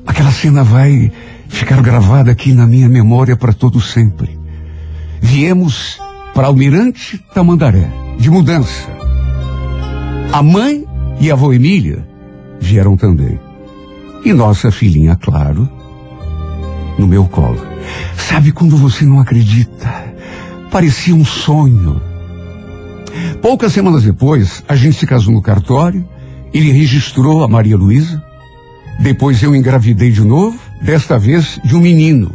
[0.06, 1.12] aquela cena vai
[1.48, 4.38] ficar gravada aqui na minha memória para todo sempre.
[5.20, 5.98] Viemos
[6.34, 8.88] para Almirante Tamandaré, de mudança.
[10.32, 10.86] A mãe
[11.20, 12.06] e a avó Emília
[12.60, 13.40] vieram também.
[14.24, 15.68] E nossa filhinha, claro,
[16.98, 17.60] no meu colo.
[18.16, 20.06] Sabe quando você não acredita?
[20.70, 22.00] Parecia um sonho.
[23.40, 26.06] Poucas semanas depois, a gente se casou no cartório,
[26.52, 28.22] ele registrou a Maria Luísa.
[29.00, 32.32] Depois eu engravidei de novo, desta vez de um menino.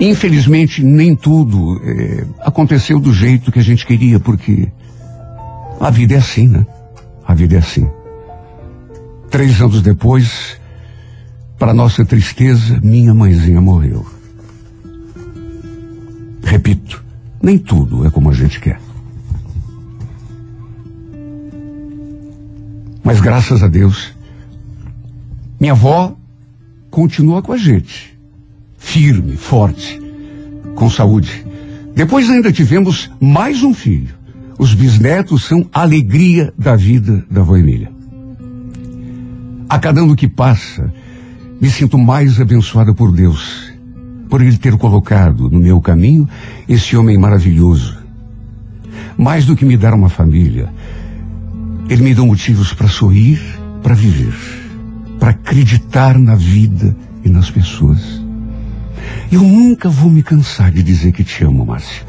[0.00, 4.68] Infelizmente, nem tudo é, aconteceu do jeito que a gente queria, porque
[5.80, 6.66] a vida é assim, né?
[7.26, 7.88] A vida é assim.
[9.30, 10.58] Três anos depois,
[11.58, 14.06] para nossa tristeza, minha mãezinha morreu.
[16.44, 17.04] Repito,
[17.42, 18.80] nem tudo é como a gente quer.
[23.02, 24.12] Mas graças a Deus,
[25.58, 26.17] minha avó
[26.90, 28.18] continua com a gente.
[28.76, 30.00] Firme, forte,
[30.74, 31.44] com saúde.
[31.94, 34.14] Depois ainda tivemos mais um filho.
[34.58, 37.90] Os bisnetos são a alegria da vida da avó Emília.
[39.68, 40.92] A cada ano que passa,
[41.60, 43.72] me sinto mais abençoada por Deus,
[44.28, 46.28] por Ele ter colocado no meu caminho
[46.68, 47.98] esse homem maravilhoso.
[49.16, 50.72] Mais do que me dar uma família,
[51.88, 53.40] Ele me deu motivos para sorrir,
[53.82, 54.34] para viver,
[55.18, 58.22] para acreditar na vida e nas pessoas.
[59.30, 62.06] Eu nunca vou me cansar de dizer que te amo, Márcia.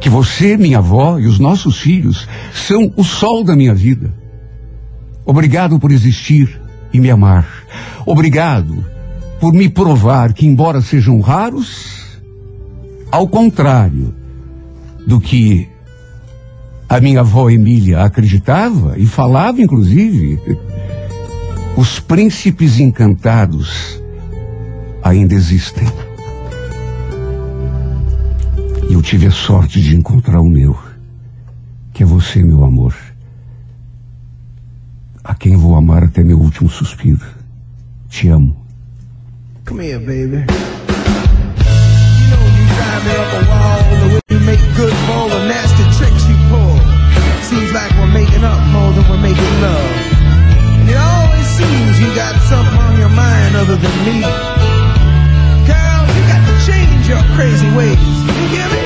[0.00, 4.12] Que você, minha avó e os nossos filhos são o sol da minha vida.
[5.26, 6.60] Obrigado por existir
[6.92, 7.46] e me amar.
[8.06, 8.84] Obrigado
[9.40, 12.18] por me provar que, embora sejam raros,
[13.10, 14.14] ao contrário
[15.06, 15.68] do que
[16.88, 20.40] a minha avó Emília acreditava e falava, inclusive,
[21.78, 24.02] os príncipes encantados
[25.00, 25.86] ainda existem.
[28.90, 30.76] E eu tive a sorte de encontrar o meu,
[31.92, 32.96] que é você, meu amor,
[35.22, 37.24] a quem vou amar até meu último suspiro.
[38.08, 38.56] Te amo.
[39.64, 40.44] Come here, baby.
[47.42, 50.07] Seems like we're making up more than we're making love.
[51.58, 54.20] Seems you got something on your mind other than me.
[55.66, 57.98] Girl, you got to change your crazy ways.
[57.98, 58.82] You hear me?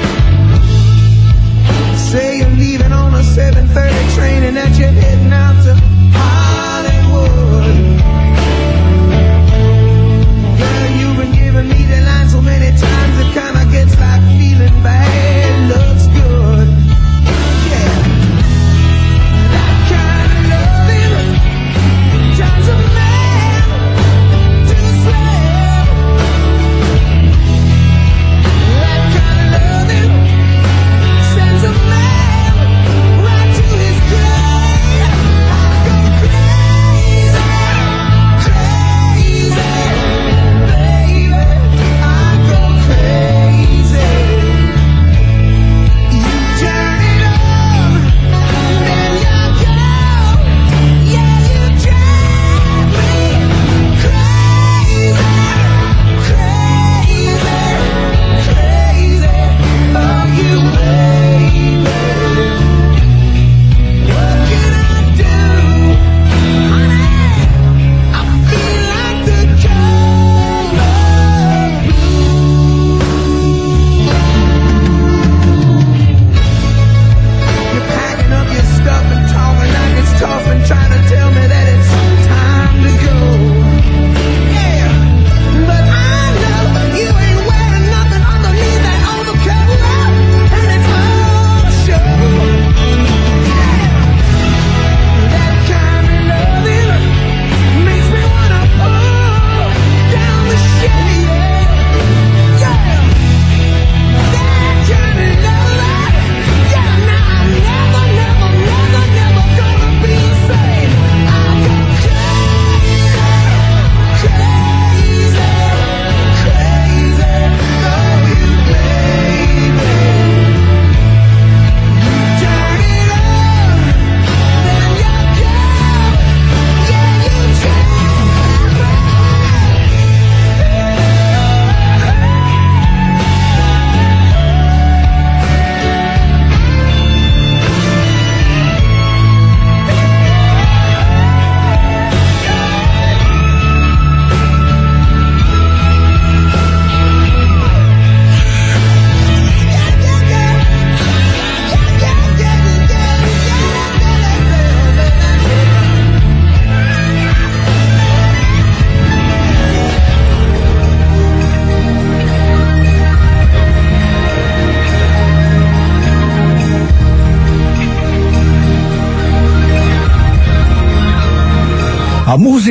[1.99, 5.92] Say you're leaving on a 7:30 train and that you're heading out to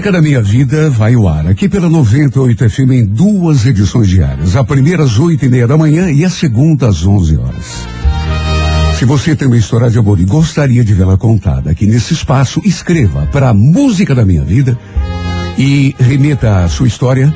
[0.02, 4.56] música da minha vida vai ao ar aqui pela 98 FM em duas edições diárias.
[4.56, 7.86] A primeira às oito e meia da manhã e a segunda às 11 horas.
[8.98, 12.60] Se você tem uma história de amor e gostaria de vê-la contada aqui nesse espaço,
[12.66, 14.76] escreva para música da minha vida
[15.56, 17.32] e remeta a sua história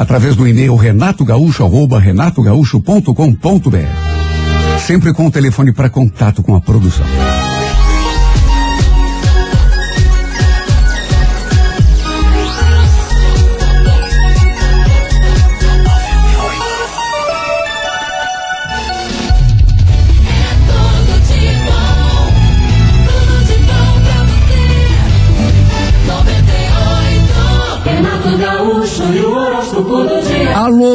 [0.00, 1.64] através do e-mail renatogaúcho
[1.96, 4.80] renatogaúcho.com.br.
[4.84, 7.06] Sempre com o telefone para contato com a produção.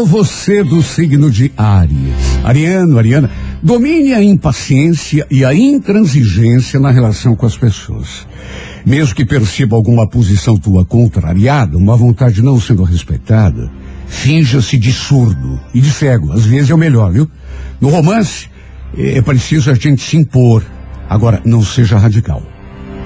[0.06, 2.16] Você do signo de Áries.
[2.44, 3.30] Ariano, Ariana,
[3.62, 8.28] domine a impaciência e a intransigência na relação com as pessoas.
[8.86, 13.70] Mesmo que perceba alguma posição tua contrariada, uma vontade não sendo respeitada,
[14.08, 16.32] finja-se de surdo e de cego.
[16.32, 17.30] Às vezes é o melhor, viu?
[17.82, 18.50] No romance,
[18.98, 20.64] é preciso a gente se impor.
[21.10, 22.44] Agora, não seja radical.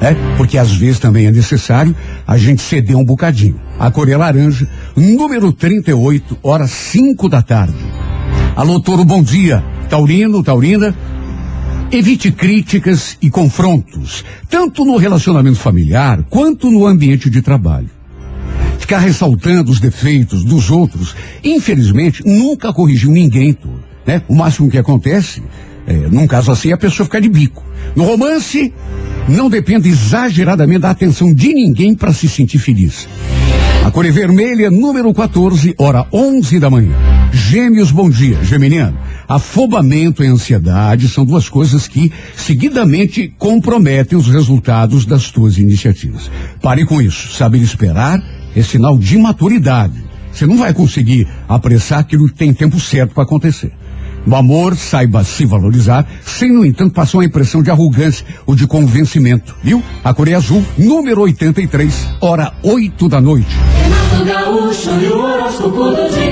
[0.02, 0.16] É?
[0.36, 1.96] Porque às vezes também é necessário
[2.26, 3.62] a gente ceder um bocadinho.
[3.78, 7.78] A cor é laranja, número 38, horas 5 da tarde.
[8.56, 9.64] Alô, Toro, bom dia.
[9.90, 10.96] Taurino, Taurina,
[11.94, 17.90] Evite críticas e confrontos, tanto no relacionamento familiar quanto no ambiente de trabalho.
[18.80, 23.58] Ficar ressaltando os defeitos dos outros, infelizmente, nunca corrigiu ninguém,
[24.08, 24.22] né?
[24.30, 25.44] O máximo que acontece,
[25.92, 27.64] é, num caso assim, a pessoa ficar de bico.
[27.96, 28.74] No romance,
[29.28, 33.08] não depende exageradamente da atenção de ninguém para se sentir feliz.
[33.84, 36.96] A cor é vermelha, número 14, hora 11 da manhã.
[37.34, 38.38] Gêmeos, bom dia.
[38.44, 46.30] Geminiano, afobamento e ansiedade são duas coisas que seguidamente comprometem os resultados das tuas iniciativas.
[46.62, 47.36] Pare com isso.
[47.36, 48.24] Saber esperar
[48.56, 50.04] é sinal de maturidade.
[50.32, 53.72] Você não vai conseguir apressar aquilo que tem tempo certo para acontecer.
[54.26, 58.68] No amor, saiba se valorizar, sem, no entanto, passar uma impressão de arrogância ou de
[58.68, 59.82] convencimento, viu?
[60.04, 63.50] A Coreia Azul, número 83, hora 8 da noite.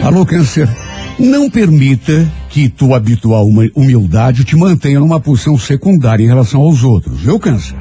[0.01, 0.05] O.
[0.05, 0.69] Alô, câncer.
[1.17, 7.19] Não permita que tua habitual humildade te mantenha numa posição secundária em relação aos outros,
[7.19, 7.75] viu, câncer?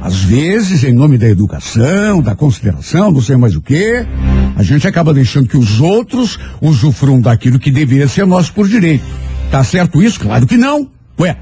[0.00, 4.06] Às vezes, em nome da educação, da consideração, não sei mais o quê,
[4.54, 9.04] a gente acaba deixando que os outros usufruam daquilo que deveria ser nosso por direito.
[9.54, 10.18] Tá certo isso?
[10.18, 10.90] Claro que não.
[11.16, 11.36] Ué,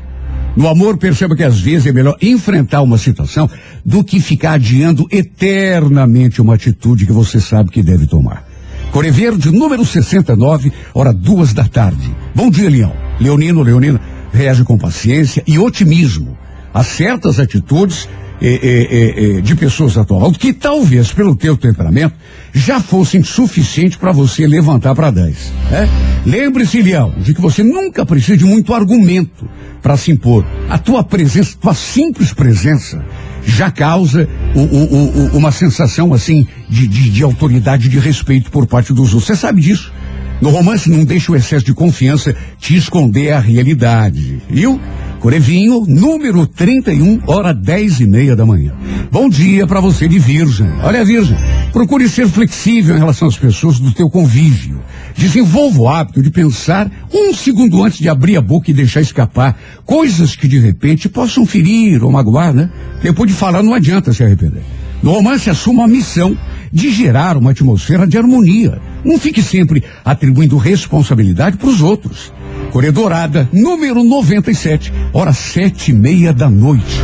[0.54, 3.48] no amor, perceba que às vezes é melhor enfrentar uma situação
[3.86, 8.46] do que ficar adiando eternamente uma atitude que você sabe que deve tomar.
[8.90, 12.14] Core Verde, número 69, hora duas da tarde.
[12.34, 12.92] Bom dia, Leão.
[13.18, 13.98] Leonino, Leonina,
[14.30, 16.36] reage com paciência e otimismo
[16.74, 18.06] a certas atitudes
[18.49, 22.14] eh, eh, de pessoas atuais que talvez pelo teu temperamento
[22.53, 25.53] já fossem suficientes para você levantar para 10.
[25.70, 25.88] né?
[26.26, 29.49] Lembre-se, Leão, de que você nunca precisa de muito argumento
[29.80, 30.45] para se impor.
[30.68, 33.05] A tua presença, tua simples presença,
[33.45, 38.66] já causa o- o- o- uma sensação assim de, de, de autoridade, de respeito por
[38.66, 39.24] parte dos outros.
[39.24, 39.93] Você sabe disso.
[40.40, 44.80] No romance, não deixa o excesso de confiança te esconder a realidade, viu?
[45.22, 48.72] Corevinho, número 31, hora 10 e meia da manhã.
[49.08, 50.66] Bom dia para você de Virgem.
[50.82, 51.36] Olha, Virgem,
[51.72, 54.82] procure ser flexível em relação às pessoas do teu convívio.
[55.16, 59.56] Desenvolva o hábito de pensar um segundo antes de abrir a boca e deixar escapar
[59.86, 62.68] coisas que de repente possam ferir ou magoar, né?
[63.00, 64.64] Depois de falar, não adianta se arrepender.
[65.04, 66.36] No romance, assuma a missão
[66.72, 68.80] de gerar uma atmosfera de harmonia.
[69.04, 72.32] Não fique sempre atribuindo responsabilidade para os outros.
[72.72, 77.02] Corredorada, número 97, hora sete e meia da noite.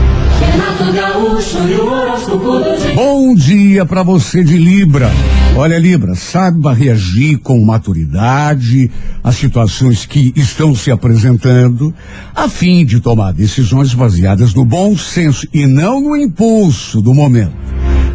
[2.90, 2.94] E.
[2.94, 5.10] Bom dia para você de Libra.
[5.54, 8.90] Olha, Libra, saiba reagir com maturidade
[9.22, 11.94] às situações que estão se apresentando,
[12.34, 17.52] a fim de tomar decisões baseadas no bom senso e não no impulso do momento.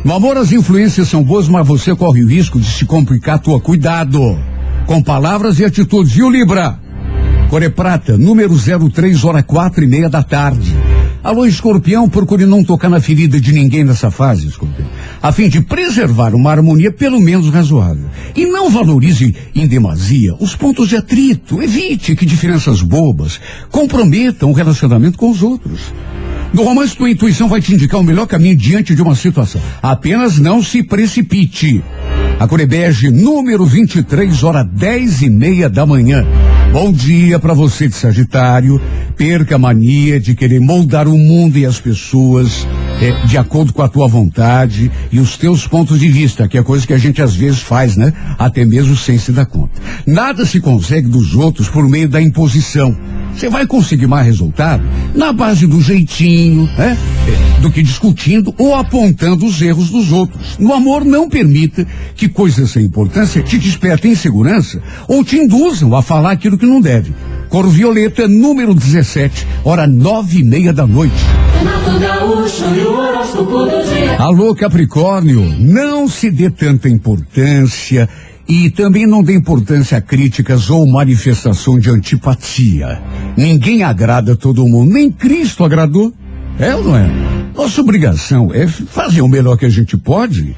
[0.03, 3.37] No amor, as influências são boas, mas você corre o risco de se complicar.
[3.37, 4.39] Tua cuidado
[4.87, 6.81] com palavras e atitudes, viu, Libra?
[7.53, 10.75] Core Prata, número 03, hora quatro e meia da tarde.
[11.23, 14.87] Alô, escorpião, procure não tocar na ferida de ninguém nessa fase, escorpião,
[15.21, 18.07] a fim de preservar uma harmonia pelo menos razoável.
[18.35, 21.61] E não valorize em demasia os pontos de atrito.
[21.61, 23.39] Evite que diferenças bobas
[23.69, 25.93] comprometam o relacionamento com os outros.
[26.51, 29.61] No romance, tua intuição vai te indicar o melhor caminho diante de uma situação.
[29.79, 31.83] Apenas não se precipite.
[32.39, 36.25] A Corebege, número 23, hora 10 e meia da manhã.
[36.73, 38.81] Bom dia para você de Sagitário.
[39.15, 42.67] Perca a mania de querer moldar o mundo e as pessoas
[42.99, 46.63] eh, de acordo com a tua vontade e os teus pontos de vista, que é
[46.63, 48.11] coisa que a gente às vezes faz, né?
[48.39, 49.79] Até mesmo sem se dar conta.
[50.05, 52.97] Nada se consegue dos outros por meio da imposição.
[53.35, 54.83] Você vai conseguir mais resultado
[55.15, 56.97] na base do jeitinho, né?
[57.27, 60.57] Eh, Do que discutindo ou apontando os erros dos outros.
[60.59, 66.01] No amor, não permita que coisas sem importância te despertem insegurança ou te induzam a
[66.01, 67.13] falar aquilo que não deve.
[67.49, 71.15] Cor Violeta, número 17, hora nove e meia da noite.
[74.17, 78.09] Alô, Capricórnio, não se dê tanta importância
[78.47, 83.01] e também não dê importância a críticas ou manifestação de antipatia.
[83.37, 86.13] Ninguém agrada todo mundo, nem Cristo agradou.
[86.59, 87.32] É ou não é?
[87.55, 90.55] Nossa obrigação é fazer o melhor que a gente pode.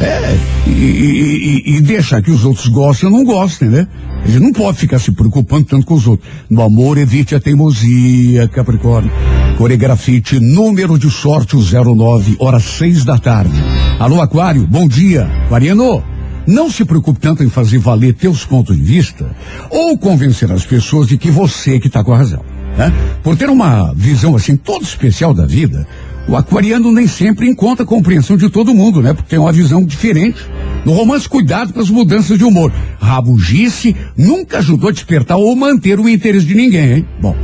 [0.00, 0.36] É,
[0.66, 3.86] e, e- e- deixar que os outros gostem ou não gostem, né?
[4.24, 6.28] A gente não pode ficar se preocupando tanto com os outros.
[6.48, 9.10] No amor, evite a teimosia, Capricórnio.
[9.56, 13.54] Coregrafite, número de sorte o 09, hora seis da tarde.
[13.98, 15.24] Alô, Aquário, bom dia.
[15.46, 16.02] Aquariano,
[16.46, 19.28] não se preocupe tanto em fazer valer teus pontos de vista
[19.68, 22.42] ou convencer as pessoas de que você que está com a razão.
[22.76, 22.92] Né?
[23.24, 25.84] Por ter uma visão assim toda especial da vida,
[26.28, 29.14] O aquariano nem sempre encontra a compreensão de todo mundo, né?
[29.14, 30.38] Porque tem uma visão diferente.
[30.84, 32.70] No romance, cuidado com as mudanças de humor.
[33.00, 37.06] Rabugice nunca ajudou a despertar ou manter o interesse de ninguém, hein?
[37.18, 37.34] Bom,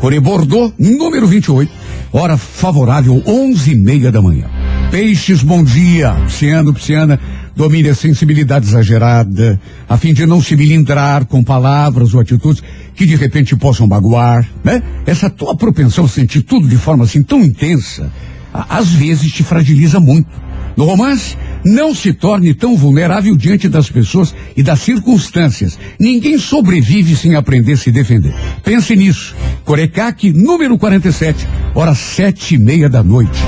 [0.00, 1.70] Coré Bordeaux, número 28,
[2.12, 4.46] hora favorável, onze e meia da manhã.
[4.88, 6.12] Peixes, bom dia.
[6.24, 7.20] Pisciano, pisciana,
[7.58, 12.62] domine a sensibilidade exagerada, a fim de não se milindrar com palavras ou atitudes
[12.94, 14.80] que de repente possam magoar, né?
[15.04, 18.12] Essa tua propensão a sentir tudo de forma assim tão intensa,
[18.52, 20.30] às vezes te fragiliza muito.
[20.76, 25.76] No romance, não se torne tão vulnerável diante das pessoas e das circunstâncias.
[25.98, 28.32] Ninguém sobrevive sem aprender a se defender.
[28.62, 29.34] Pense nisso.
[29.64, 31.44] Corecaque, número 47,
[31.74, 33.40] horas sete e meia da noite.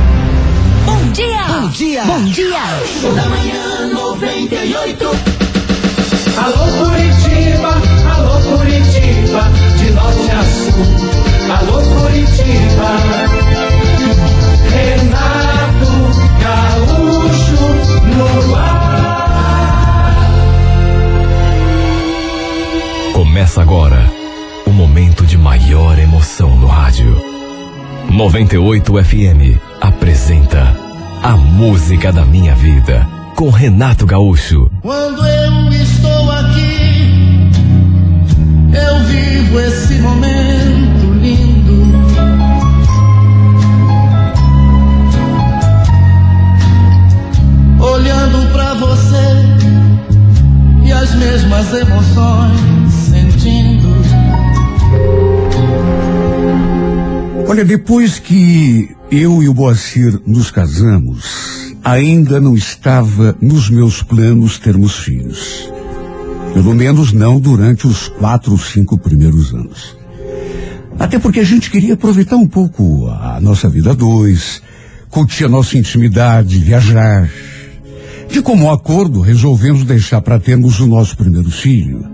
[0.84, 1.44] Bom dia!
[1.48, 2.04] Bom dia!
[2.04, 2.60] Bom dia!
[6.36, 7.72] Alô Curitiba,
[8.14, 9.42] alô Curitiba,
[9.76, 10.86] de norte a sul.
[11.50, 12.90] Alô Curitiba,
[14.70, 15.92] Renato
[16.40, 17.68] Gaúcho
[18.16, 20.30] no ar.
[23.12, 24.10] Começa agora
[24.66, 27.20] o momento de maior emoção no rádio.
[28.10, 30.76] 98 FM apresenta
[31.22, 34.70] A Música da Minha Vida com Renato Gaúcho.
[34.82, 37.50] Quando eu estou aqui,
[38.72, 41.80] eu vivo esse momento lindo.
[47.82, 49.16] Olhando pra você
[50.84, 53.79] e as mesmas emoções sentindo.
[57.50, 64.56] Olha, depois que eu e o Boacir nos casamos, ainda não estava nos meus planos
[64.56, 65.68] termos filhos.
[66.54, 69.96] Pelo menos não durante os quatro ou cinco primeiros anos.
[70.96, 74.62] Até porque a gente queria aproveitar um pouco a nossa vida dois,
[75.08, 77.28] curtir a nossa intimidade, viajar.
[78.28, 82.08] De comum acordo, resolvemos deixar para termos o nosso primeiro filho.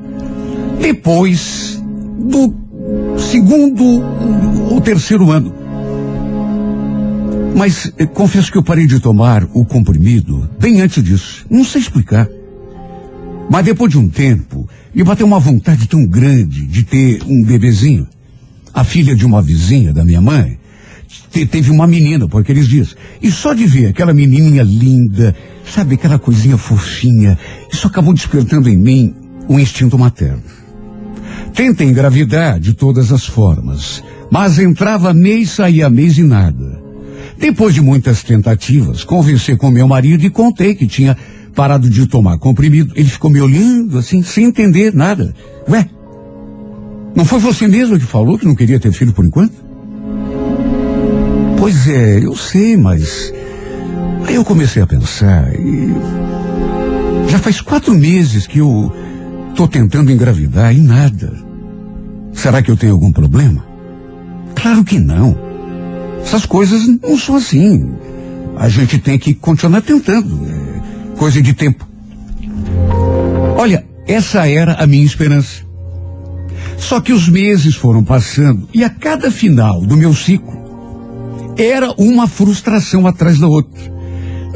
[0.80, 1.78] Depois
[2.18, 2.65] do
[3.18, 4.02] segundo
[4.70, 5.52] ou terceiro ano.
[7.54, 11.46] Mas eh, confesso que eu parei de tomar o comprimido bem antes disso.
[11.50, 12.28] Não sei explicar.
[13.48, 18.06] Mas depois de um tempo, me bateu uma vontade tão grande de ter um bebezinho.
[18.74, 20.58] A filha de uma vizinha da minha mãe
[21.30, 22.94] te- teve uma menina por aqueles dias.
[23.22, 27.38] E só de ver aquela menininha linda, sabe, aquela coisinha fofinha,
[27.72, 29.14] isso acabou despertando em mim
[29.48, 30.42] um instinto materno.
[31.56, 36.78] Tentei engravidar de todas as formas, mas entrava mês, saía mês e nada.
[37.38, 41.16] Depois de muitas tentativas, conversei com meu marido e contei que tinha
[41.54, 42.92] parado de tomar comprimido.
[42.94, 45.34] Ele ficou me olhando assim, sem entender nada.
[45.66, 45.88] Ué,
[47.14, 49.54] não foi você mesmo que falou que não queria ter filho por enquanto?
[51.58, 53.32] Pois é, eu sei, mas.
[54.26, 55.88] Aí eu comecei a pensar e.
[57.30, 58.92] Já faz quatro meses que eu
[59.54, 61.45] tô tentando engravidar e nada.
[62.36, 63.66] Será que eu tenho algum problema?
[64.54, 65.36] Claro que não.
[66.22, 67.94] Essas coisas não são assim.
[68.56, 70.46] A gente tem que continuar tentando.
[70.46, 71.88] É coisa de tempo.
[73.56, 75.64] Olha, essa era a minha esperança.
[76.76, 80.54] Só que os meses foram passando e a cada final do meu ciclo
[81.56, 83.95] era uma frustração atrás da outra.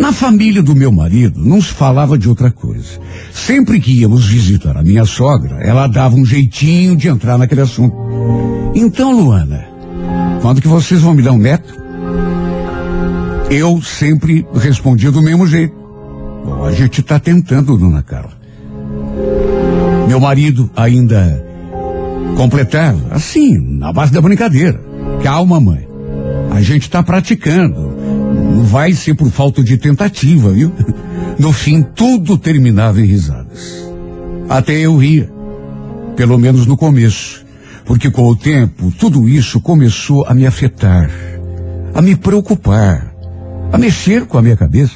[0.01, 2.99] Na família do meu marido não se falava de outra coisa.
[3.35, 7.95] Sempre que íamos visitar a minha sogra, ela dava um jeitinho de entrar naquele assunto.
[8.75, 9.63] Então, Luana,
[10.41, 11.79] quando que vocês vão me dar um neto?
[13.51, 15.75] Eu sempre respondia do mesmo jeito.
[16.47, 18.33] Bom, a gente está tentando, dona Carla.
[20.09, 21.45] Meu marido ainda
[22.39, 24.81] completava, assim, na base da brincadeira.
[25.23, 25.87] Calma, mãe.
[26.51, 27.90] A gente está praticando.
[28.51, 30.73] Não vai ser por falta de tentativa, viu?
[31.39, 33.89] No fim, tudo terminava em risadas.
[34.49, 35.31] Até eu ria.
[36.17, 37.47] Pelo menos no começo.
[37.85, 41.11] Porque com o tempo, tudo isso começou a me afetar,
[41.95, 43.13] a me preocupar,
[43.73, 44.93] a mexer com a minha cabeça.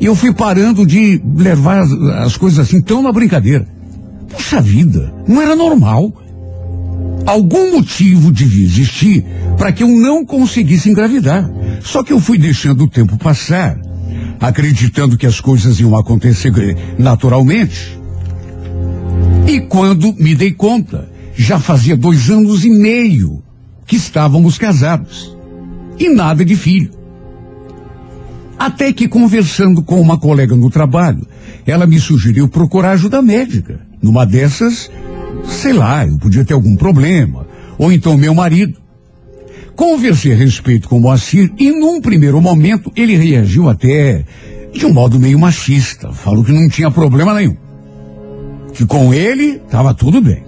[0.00, 3.66] E eu fui parando de levar as, as coisas assim tão na brincadeira.
[4.28, 6.12] Puxa vida, não era normal.
[7.26, 9.24] Algum motivo devia existir
[9.62, 11.48] para que eu não conseguisse engravidar.
[11.82, 13.78] Só que eu fui deixando o tempo passar,
[14.40, 16.50] acreditando que as coisas iam acontecer
[16.98, 17.96] naturalmente.
[19.46, 23.40] E quando me dei conta, já fazia dois anos e meio
[23.86, 25.32] que estávamos casados.
[25.96, 26.90] E nada de filho.
[28.58, 31.24] Até que conversando com uma colega no trabalho,
[31.64, 33.78] ela me sugeriu procurar ajuda médica.
[34.02, 34.90] Numa dessas,
[35.44, 37.46] sei lá, eu podia ter algum problema.
[37.78, 38.81] Ou então meu marido.
[39.82, 44.24] Conversei a respeito com o Moacir e num primeiro momento ele reagiu até
[44.72, 46.12] de um modo meio machista.
[46.12, 47.56] Falou que não tinha problema nenhum.
[48.72, 50.44] Que com ele estava tudo bem.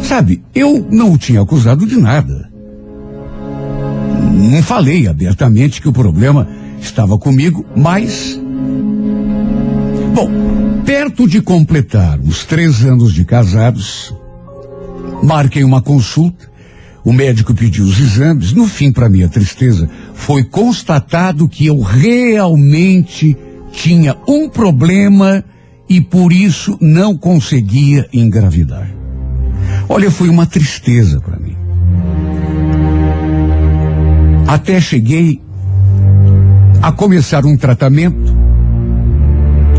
[0.00, 2.50] Sabe, eu não o tinha acusado de nada.
[4.32, 6.48] Não falei abertamente que o problema
[6.80, 8.40] estava comigo, mas.
[10.14, 10.30] Bom,
[10.86, 14.14] perto de completar os três anos de casados,
[15.22, 16.49] marquei uma consulta.
[17.04, 18.52] O médico pediu os exames.
[18.52, 23.36] No fim, para minha tristeza, foi constatado que eu realmente
[23.72, 25.44] tinha um problema
[25.88, 28.90] e por isso não conseguia engravidar.
[29.88, 31.56] Olha, foi uma tristeza para mim.
[34.46, 35.40] Até cheguei
[36.82, 38.34] a começar um tratamento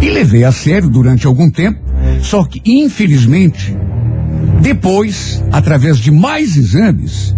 [0.01, 1.79] e levei a sério durante algum tempo,
[2.21, 3.75] só que infelizmente,
[4.61, 7.35] depois, através de mais exames,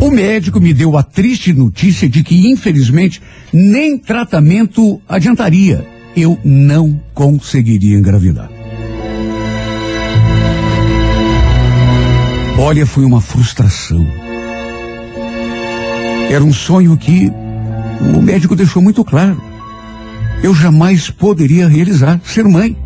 [0.00, 5.86] o médico me deu a triste notícia de que infelizmente nem tratamento adiantaria.
[6.16, 8.50] Eu não conseguiria engravidar.
[12.58, 14.06] Olha, foi uma frustração.
[16.30, 17.30] Era um sonho que
[18.14, 19.40] o médico deixou muito claro.
[20.42, 22.76] Eu jamais poderia realizar, ser mãe.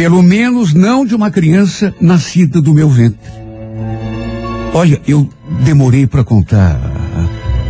[0.00, 3.30] Pelo menos não de uma criança nascida do meu ventre.
[4.72, 5.28] Olha, eu
[5.62, 6.80] demorei para contar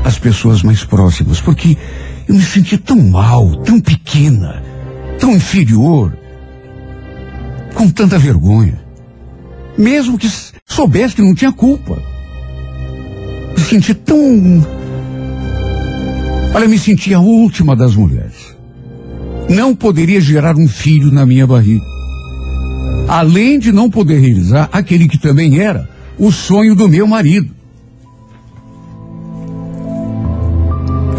[0.05, 1.77] às pessoas mais próximas, porque
[2.29, 4.63] eu me sentia tão mal, tão pequena,
[5.19, 6.17] tão inferior,
[7.75, 8.81] com tanta vergonha.
[9.77, 10.31] Mesmo que
[10.65, 12.01] soubesse que não tinha culpa.
[13.59, 14.65] Me senti tão.
[16.55, 18.57] Olha, me senti a última das mulheres.
[19.49, 21.99] Não poderia gerar um filho na minha barriga.
[23.11, 27.53] Além de não poder realizar aquele que também era o sonho do meu marido.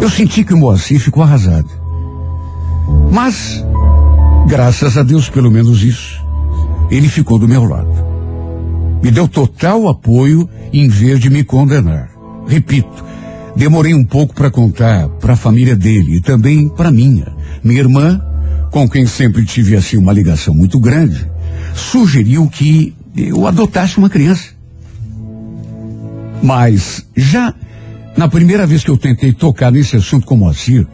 [0.00, 1.68] Eu senti que o Moacir ficou arrasado.
[3.10, 3.62] Mas,
[4.48, 6.18] graças a Deus, pelo menos isso,
[6.90, 7.92] ele ficou do meu lado.
[9.02, 12.08] Me deu total apoio em vez de me condenar.
[12.48, 13.04] Repito,
[13.54, 17.36] demorei um pouco para contar para a família dele e também para minha.
[17.62, 18.18] Minha irmã,
[18.70, 21.30] com quem sempre tive assim uma ligação muito grande,
[21.74, 24.50] sugeriu que eu adotasse uma criança.
[26.42, 27.54] Mas já
[28.16, 30.86] na primeira vez que eu tentei tocar nesse assunto com o Moacir,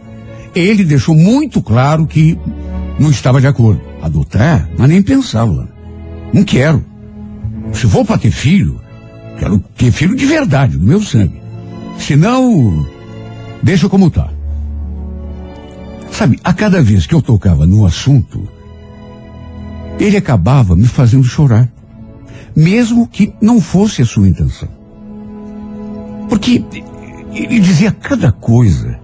[0.54, 2.38] ele deixou muito claro que
[2.98, 3.80] não estava de acordo.
[4.00, 4.68] Adotar?
[4.78, 5.68] Mas nem pensava.
[6.32, 6.84] Não quero.
[7.72, 8.80] Se for para ter filho,
[9.38, 11.40] quero ter filho de verdade, do meu sangue.
[11.98, 12.86] Senão,
[13.62, 14.30] deixa como tá.
[16.11, 18.48] Sabe, a cada vez que eu tocava no assunto,
[19.99, 21.68] ele acabava me fazendo chorar.
[22.55, 24.68] Mesmo que não fosse a sua intenção.
[26.28, 26.64] Porque
[27.34, 28.99] ele dizia cada coisa.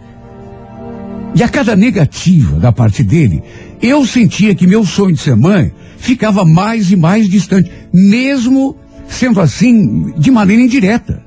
[1.35, 3.43] E a cada negativa da parte dele,
[3.83, 8.77] eu sentia que meu sonho de ser mãe ficava mais e mais distante, mesmo
[9.09, 11.23] sendo assim de maneira indireta.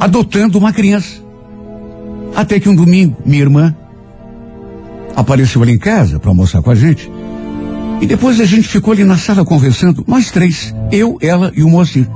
[0.00, 1.22] Adotando uma criança.
[2.34, 3.74] Até que um domingo, minha irmã
[5.16, 7.10] apareceu ali em casa para almoçar com a gente.
[8.00, 11.68] E depois a gente ficou ali na sala conversando, nós três, eu, ela e o
[11.68, 12.08] Moacir.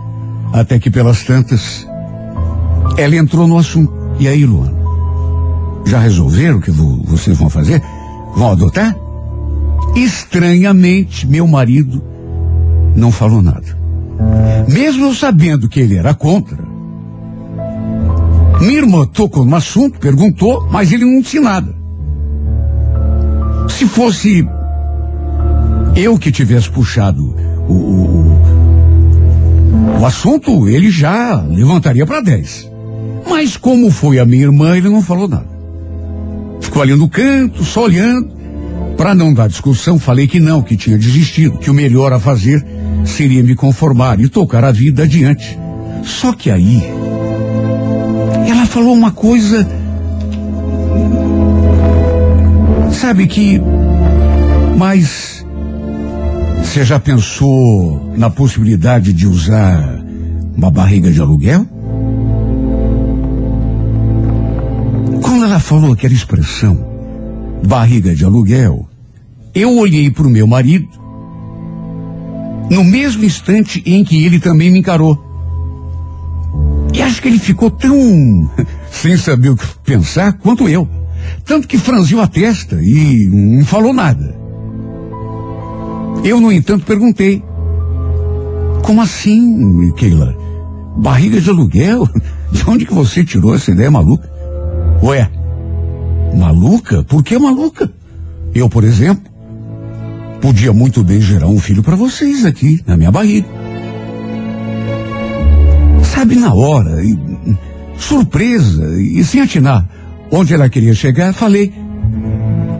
[0.52, 1.86] Até que pelas tantas,
[2.96, 3.92] ela entrou no assunto.
[4.18, 4.76] E aí, Luana?
[5.84, 7.82] Já resolveram o que vo vocês vão fazer?
[8.36, 8.96] Vão adotar?
[9.96, 12.02] Estranhamente, meu marido
[12.94, 13.76] não falou nada.
[14.68, 16.58] Mesmo sabendo que ele era contra.
[18.60, 21.74] Minha irmã tocou no assunto, perguntou, mas ele não disse nada.
[23.68, 24.46] Se fosse
[25.94, 27.34] eu que tivesse puxado
[27.68, 28.40] o, o,
[30.00, 32.70] o assunto, ele já levantaria para 10.
[33.28, 35.52] Mas como foi a minha irmã, ele não falou nada.
[36.60, 38.30] Ficou ali no canto, só olhando.
[38.96, 42.64] Para não dar discussão, falei que não, que tinha desistido, que o melhor a fazer
[43.04, 45.58] seria me conformar e tocar a vida adiante.
[46.04, 46.82] Só que aí,
[48.48, 49.66] ela falou uma coisa.
[52.92, 53.60] Sabe que.
[54.76, 55.41] Mas.
[56.72, 60.02] Você já pensou na possibilidade de usar
[60.56, 61.66] uma barriga de aluguel?
[65.20, 66.82] Quando ela falou aquela expressão,
[67.62, 68.88] barriga de aluguel,
[69.54, 70.88] eu olhei para o meu marido,
[72.70, 75.22] no mesmo instante em que ele também me encarou.
[76.94, 78.50] E acho que ele ficou tão
[78.90, 80.88] sem saber o que pensar quanto eu.
[81.44, 84.41] Tanto que franziu a testa e não falou nada.
[86.24, 87.42] Eu, no entanto, perguntei:
[88.84, 90.36] Como assim, Keila?
[90.96, 92.08] Barriga de aluguel?
[92.52, 94.30] De onde que você tirou essa ideia maluca?
[95.02, 95.26] Ué,
[96.36, 97.02] maluca?
[97.02, 97.90] Por que maluca?
[98.54, 99.24] Eu, por exemplo,
[100.38, 103.48] podia muito bem gerar um filho para vocês aqui, na minha barriga.
[106.02, 107.18] Sabe, na hora, e,
[107.96, 109.88] surpresa, e sem atinar
[110.30, 111.72] onde ela queria chegar, falei,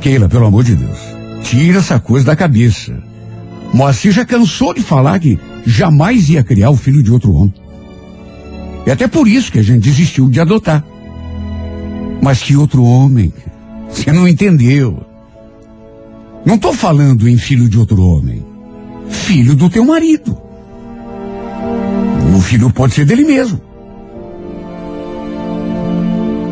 [0.01, 0.99] Keila, pelo amor de Deus,
[1.43, 2.93] tira essa coisa da cabeça.
[3.73, 7.55] Moacir já cansou de falar que jamais ia criar o filho de outro homem.
[8.87, 10.85] E até por isso que a gente desistiu de adotar.
[12.21, 13.33] Mas que outro homem?
[13.89, 15.05] Você não entendeu.
[16.45, 18.45] Não estou falando em filho de outro homem.
[19.09, 20.37] Filho do teu marido.
[22.37, 23.61] O filho pode ser dele mesmo.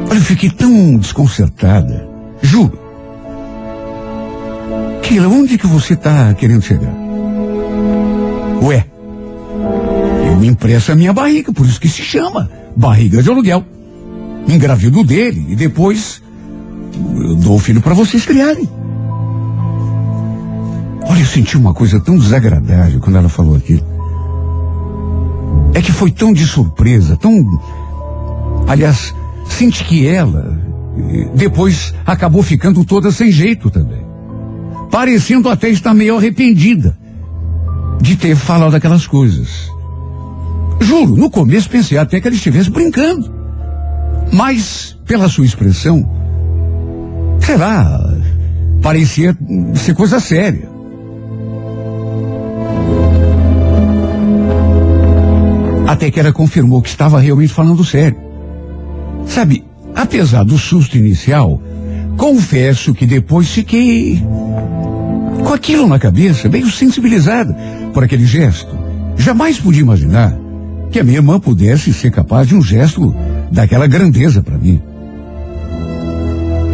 [0.08, 2.08] Olha, eu fiquei tão desconcertada.
[2.42, 2.78] Juro.
[5.02, 6.99] Keila, onde que você está querendo chegar?
[8.62, 8.84] Ué,
[10.26, 13.64] eu impresso a minha barriga, por isso que se chama barriga de aluguel.
[14.46, 16.22] Engravido dele e depois
[17.16, 18.68] eu dou o filho para vocês criarem.
[21.02, 23.84] Olha, eu senti uma coisa tão desagradável quando ela falou aquilo.
[25.74, 27.32] É que foi tão de surpresa, tão.
[28.66, 29.14] Aliás,
[29.48, 30.58] senti que ela
[30.98, 34.04] eh, depois acabou ficando toda sem jeito também.
[34.90, 36.99] Parecendo até estar meio arrependida
[38.00, 39.70] de ter falado aquelas coisas.
[40.80, 43.30] Juro, no começo pensei até que ela estivesse brincando.
[44.32, 46.08] Mas, pela sua expressão,
[47.40, 48.16] sei lá,
[48.80, 49.36] parecia
[49.74, 50.68] ser coisa séria.
[55.86, 58.16] Até que ela confirmou que estava realmente falando sério.
[59.26, 61.60] Sabe, apesar do susto inicial,
[62.16, 64.22] confesso que depois fiquei
[65.42, 67.56] com aquilo na cabeça, meio sensibilizada
[67.92, 68.76] por aquele gesto.
[69.16, 70.36] Jamais podia imaginar
[70.90, 73.14] que a minha irmã pudesse ser capaz de um gesto
[73.50, 74.80] daquela grandeza para mim.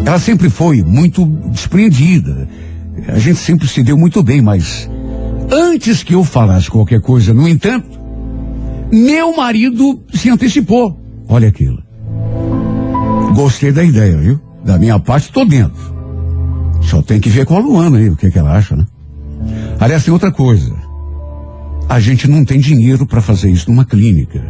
[0.05, 2.47] Ela sempre foi muito despreendida.
[3.09, 4.89] A gente sempre se deu muito bem, mas
[5.51, 7.99] antes que eu falasse qualquer coisa, no entanto,
[8.91, 10.99] meu marido se antecipou.
[11.27, 11.83] Olha aquilo.
[13.35, 14.39] Gostei da ideia, viu?
[14.63, 15.96] Da minha parte, tô dentro.
[16.81, 18.85] Só tem que ver com a Luana aí, o que, que ela acha, né?
[19.79, 20.73] Aliás, tem outra coisa.
[21.89, 24.41] A gente não tem dinheiro para fazer isso numa clínica.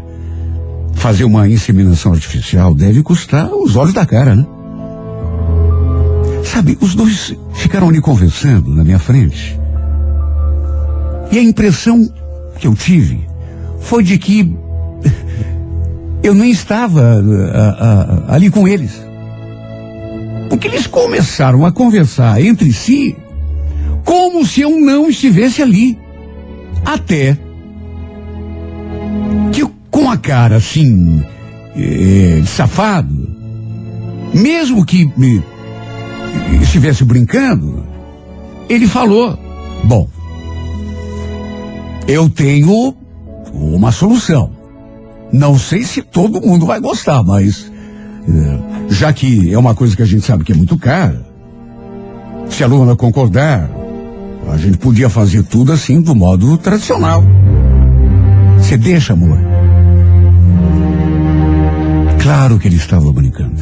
[0.94, 4.46] Fazer uma inseminação artificial deve custar os olhos da cara, né?
[6.44, 9.60] Sabe, os dois ficaram ali conversando na minha frente.
[11.32, 12.10] E a impressão
[12.58, 13.28] que eu tive
[13.82, 14.56] foi de que
[16.24, 17.22] eu nem estava
[17.54, 17.70] a,
[18.32, 19.07] a, ali com eles.
[20.50, 23.16] Porque eles começaram a conversar entre si
[24.04, 25.98] como se eu não estivesse ali.
[26.86, 27.38] Até
[29.52, 31.24] que com a cara assim,
[31.76, 33.30] é, safado,
[34.34, 35.44] mesmo que me
[36.62, 37.84] estivesse brincando,
[38.70, 39.38] ele falou:
[39.84, 40.08] Bom,
[42.08, 42.96] eu tenho
[43.54, 44.52] uma solução.
[45.32, 47.70] Não sei se todo mundo vai gostar, mas
[48.28, 51.26] é, já que é uma coisa que a gente sabe que é muito cara,
[52.50, 53.70] se a Luana concordar,
[54.52, 57.24] a gente podia fazer tudo assim do modo tradicional.
[58.58, 59.38] Você deixa, amor?
[62.22, 63.62] Claro que ele estava brincando.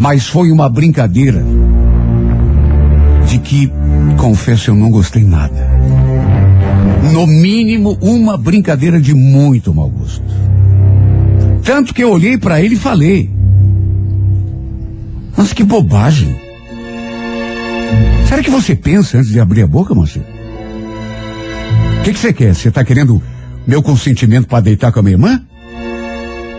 [0.00, 1.44] Mas foi uma brincadeira
[3.26, 3.70] de que,
[4.16, 5.68] confesso, eu não gostei nada.
[7.12, 10.24] No mínimo, uma brincadeira de muito mau gosto.
[11.64, 13.35] Tanto que eu olhei para ele e falei:
[15.36, 16.36] Mas que bobagem.
[18.28, 20.18] Será que você pensa antes de abrir a boca, moça?
[22.00, 22.54] O que, que você quer?
[22.54, 23.22] Você está querendo
[23.66, 25.42] meu consentimento para deitar com a minha irmã?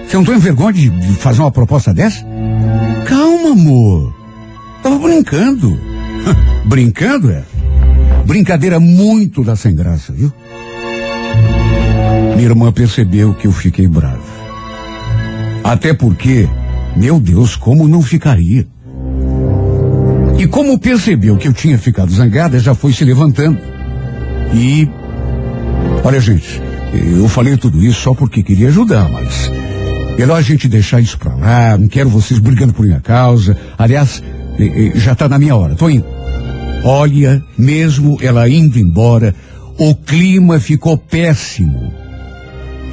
[0.08, 2.26] Você não tem vergonha de, de fazer uma proposta dessa?
[3.06, 4.16] Calma, amor.
[4.82, 5.78] Tava brincando.
[6.66, 7.44] brincando, é?
[8.26, 10.32] Brincadeira muito da sem graça, viu?
[12.36, 14.22] Minha irmã percebeu que eu fiquei bravo.
[15.64, 16.48] Até porque,
[16.98, 18.68] meu Deus, como não ficaria?
[20.40, 23.60] E como percebeu que eu tinha ficado zangada, já foi se levantando.
[24.54, 24.88] E.
[26.04, 26.62] Olha, gente,
[26.94, 29.52] eu falei tudo isso só porque queria ajudar, mas.
[30.18, 33.56] Melhor a gente deixar isso pra lá, não quero vocês brigando por minha causa.
[33.78, 34.24] Aliás,
[34.96, 36.06] já tá na minha hora, tô indo.
[36.84, 39.36] Olha, mesmo ela indo embora,
[39.78, 41.94] o clima ficou péssimo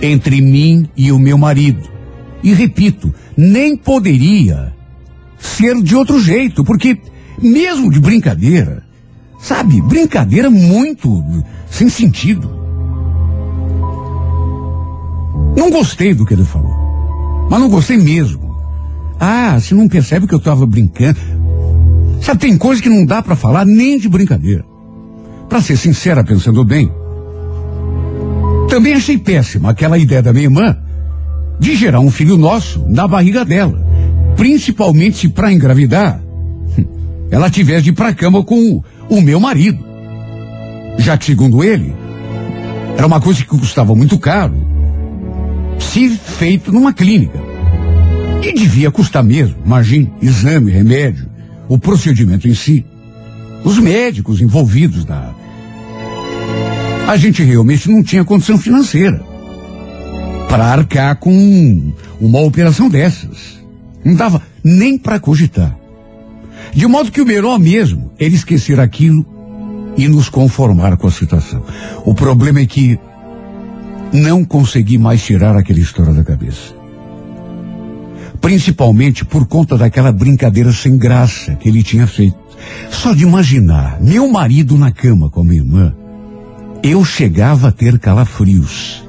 [0.03, 1.94] entre mim e o meu marido.
[2.45, 4.75] E repito, nem poderia
[5.39, 6.99] ser de outro jeito, porque
[7.41, 8.85] mesmo de brincadeira,
[9.41, 11.25] sabe, brincadeira muito
[11.71, 12.51] sem sentido.
[15.57, 17.49] Não gostei do que ele falou.
[17.51, 18.55] Mas não gostei mesmo.
[19.19, 21.19] Ah, você não percebe que eu tava brincando?
[22.21, 24.65] Sabe, tem coisa que não dá pra falar nem de brincadeira.
[25.49, 26.93] Pra ser sincera, pensando bem,
[28.69, 30.77] também achei péssima aquela ideia da minha irmã
[31.59, 33.83] de gerar um filho nosso na barriga dela.
[34.37, 36.21] Principalmente se pra engravidar,
[37.31, 39.85] ela tivesse de ir pra cama com o, o meu marido.
[40.99, 41.95] Já que, segundo ele,
[42.97, 44.55] era uma coisa que custava muito caro,
[45.79, 47.39] se feito numa clínica.
[48.43, 51.29] E devia custar mesmo, imagine, exame, remédio,
[51.69, 52.85] o procedimento em si.
[53.65, 55.33] Os médicos envolvidos na.
[57.09, 59.34] A gente realmente não tinha condição financeira
[60.55, 63.61] para arcar com uma operação dessas.
[64.05, 65.77] Não dava nem para cogitar.
[66.73, 69.27] De modo que o melhor mesmo era esquecer aquilo
[69.97, 71.65] e nos conformar com a situação.
[72.05, 72.97] O problema é que
[74.13, 76.73] não consegui mais tirar aquela história da cabeça.
[78.41, 82.39] Principalmente por conta daquela brincadeira sem graça que ele tinha feito.
[82.93, 85.93] Só de imaginar meu marido na cama com a minha irmã,
[86.81, 89.04] eu chegava a ter calafrios.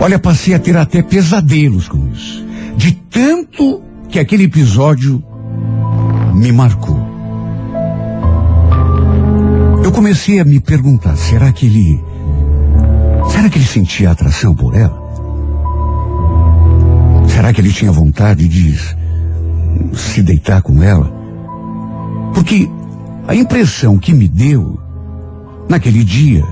[0.00, 2.44] Olha, passei a ter até pesadelos com isso.
[2.76, 5.22] De tanto que aquele episódio
[6.34, 6.98] me marcou.
[9.82, 12.04] Eu comecei a me perguntar, será que ele.
[13.30, 15.02] Será que ele sentia atração por ela?
[17.28, 18.76] Será que ele tinha vontade de
[19.94, 21.12] se deitar com ela?
[22.34, 22.68] Porque
[23.26, 24.78] a impressão que me deu
[25.68, 26.44] naquele dia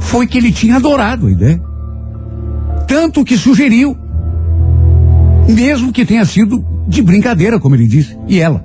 [0.00, 1.69] foi que ele tinha adorado a ideia.
[2.90, 3.96] Tanto que sugeriu.
[5.48, 8.16] Mesmo que tenha sido de brincadeira, como ele disse.
[8.26, 8.64] E ela?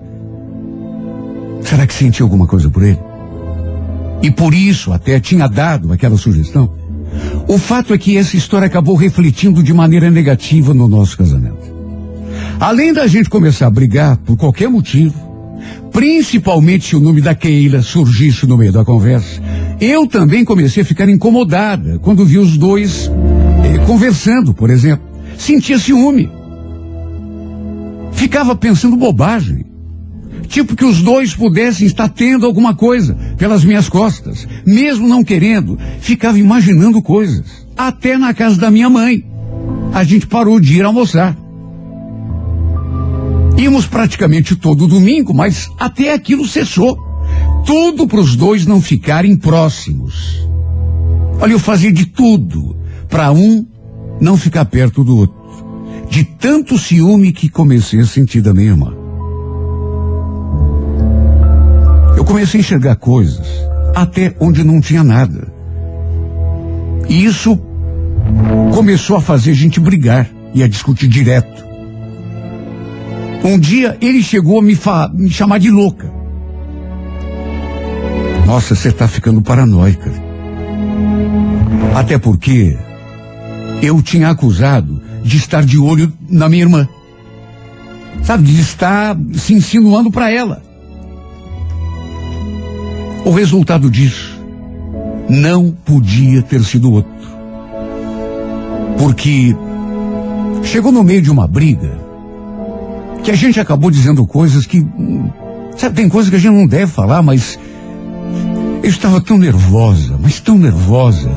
[1.62, 2.98] Será que sentiu alguma coisa por ele?
[4.24, 6.74] E por isso até tinha dado aquela sugestão?
[7.48, 11.72] O fato é que essa história acabou refletindo de maneira negativa no nosso casamento.
[12.60, 15.14] Além da gente começar a brigar por qualquer motivo,
[15.92, 19.40] principalmente se o nome da Keila surgisse no meio da conversa,
[19.80, 23.12] eu também comecei a ficar incomodada quando vi os dois
[23.86, 25.06] conversando, por exemplo.
[25.38, 26.30] Sentia ciúme.
[28.14, 29.66] Ficava pensando bobagem.
[30.48, 34.48] Tipo que os dois pudessem estar tendo alguma coisa pelas minhas costas.
[34.66, 37.68] Mesmo não querendo, ficava imaginando coisas.
[37.76, 39.26] Até na casa da minha mãe.
[39.94, 41.36] A gente parou de ir almoçar.
[43.58, 46.98] Íamos praticamente todo domingo, mas até aquilo cessou.
[47.66, 50.46] Tudo para os dois não ficarem próximos.
[51.40, 52.76] Olha, eu fazia de tudo
[53.10, 53.66] para um
[54.20, 55.36] não ficar perto do outro.
[56.10, 58.94] De tanto ciúme que comecei a sentir da minha irmã.
[62.16, 63.46] Eu comecei a enxergar coisas
[63.96, 65.48] até onde não tinha nada.
[67.08, 67.60] E isso
[68.74, 71.66] começou a fazer a gente brigar e a discutir direto.
[73.44, 74.78] Um dia ele chegou a me,
[75.14, 76.12] me chamar de louca.
[78.46, 80.12] Nossa, você está ficando paranoica.
[81.96, 82.78] Até porque
[83.82, 86.88] eu tinha acusado de estar de olho na minha irmã.
[88.24, 90.62] Sabe, de estar se insinuando para ela.
[93.24, 94.40] O resultado disso
[95.30, 97.12] não podia ter sido outro.
[98.98, 99.56] Porque
[100.64, 102.00] chegou no meio de uma briga
[103.24, 104.86] que a gente acabou dizendo coisas que.
[105.76, 107.60] Sabe, tem coisas que a gente não deve falar, mas.
[108.84, 111.32] Eu estava tão nervosa, mas tão nervosa.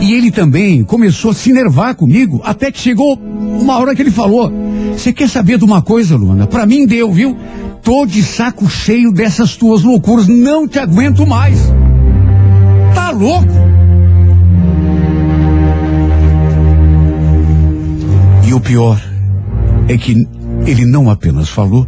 [0.00, 4.10] E ele também começou a se nervar comigo, até que chegou uma hora que ele
[4.10, 4.52] falou:
[4.92, 6.46] Você quer saber de uma coisa, Luana?
[6.46, 7.36] Pra mim deu, viu?
[7.82, 11.58] Tô de saco cheio dessas tuas loucuras, não te aguento mais.
[12.94, 13.48] Tá louco?
[18.46, 19.00] E o pior
[19.88, 20.28] é que
[20.66, 21.86] ele não apenas falou,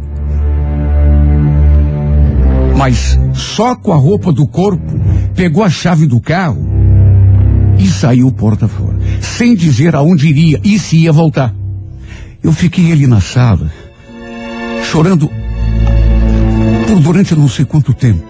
[2.77, 4.99] mas só com a roupa do corpo
[5.33, 6.74] pegou a chave do carro
[7.77, 11.53] e saiu porta fora, sem dizer aonde iria e se ia voltar.
[12.43, 13.71] Eu fiquei ali na sala,
[14.91, 15.29] chorando
[16.87, 18.23] por durante não sei quanto tempo,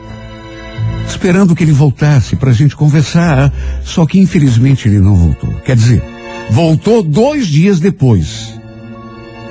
[1.07, 3.51] esperando que ele voltasse para a gente conversar,
[3.83, 5.53] só que infelizmente ele não voltou.
[5.65, 6.03] Quer dizer,
[6.51, 8.55] voltou dois dias depois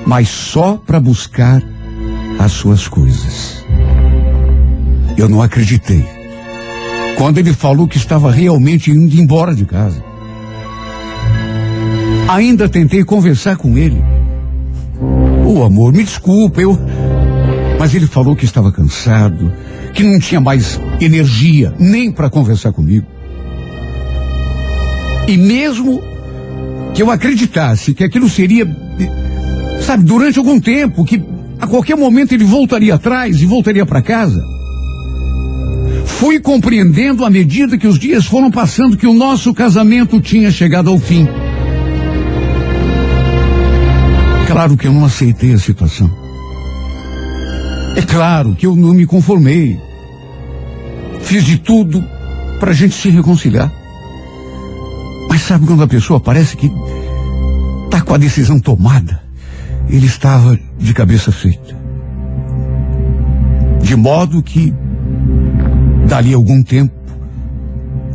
[0.06, 1.62] mas só para buscar
[2.38, 3.64] as suas coisas.
[5.16, 6.04] Eu não acreditei.
[7.16, 10.02] Quando ele falou que estava realmente indo embora de casa.
[12.28, 14.02] Ainda tentei conversar com ele.
[15.44, 16.78] O oh, amor, me desculpa, eu.
[17.78, 19.52] Mas ele falou que estava cansado,
[19.92, 23.06] que não tinha mais energia nem para conversar comigo.
[25.28, 26.02] E mesmo
[26.94, 28.66] que eu acreditasse que aquilo seria,
[29.80, 31.22] sabe, durante algum tempo, que
[31.60, 34.53] a qualquer momento ele voltaria atrás e voltaria para casa.
[36.18, 40.90] Fui compreendendo à medida que os dias foram passando que o nosso casamento tinha chegado
[40.90, 41.28] ao fim.
[44.46, 46.10] Claro que eu não aceitei a situação.
[47.96, 49.78] É claro que eu não me conformei.
[51.20, 52.04] Fiz de tudo
[52.60, 53.72] para a gente se reconciliar.
[55.28, 56.70] Mas sabe quando a pessoa parece que
[57.90, 59.22] tá com a decisão tomada?
[59.88, 61.76] Ele estava de cabeça feita.
[63.82, 64.72] De modo que,
[66.06, 66.93] dali algum tempo,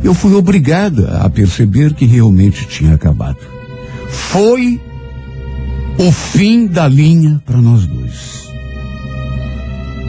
[0.02, 3.38] eu fui obrigada a perceber que realmente tinha acabado.
[4.08, 4.80] Foi
[5.98, 8.50] o fim da linha para nós dois.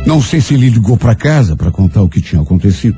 [0.06, 2.98] Não sei se ele ligou para casa para contar o que tinha acontecido.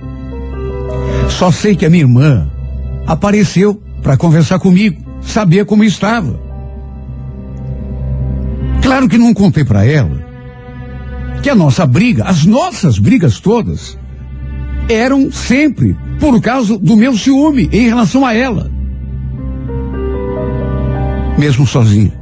[1.30, 2.50] Só sei que a minha irmã
[3.08, 6.40] apareceu para conversar comigo, saber como estava.
[8.82, 10.24] Claro que não contei para ela
[11.42, 13.98] que a nossa briga, as nossas brigas todas,
[14.90, 18.72] eram sempre por causa do meu ciúme em relação a ela.
[21.38, 22.14] Mesmo sozinha.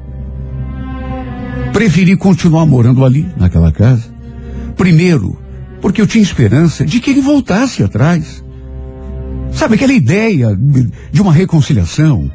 [1.73, 4.03] Preferi continuar morando ali, naquela casa.
[4.75, 5.37] Primeiro,
[5.81, 8.43] porque eu tinha esperança de que ele voltasse atrás.
[9.51, 10.57] Sabe, aquela ideia
[11.11, 12.31] de uma reconciliação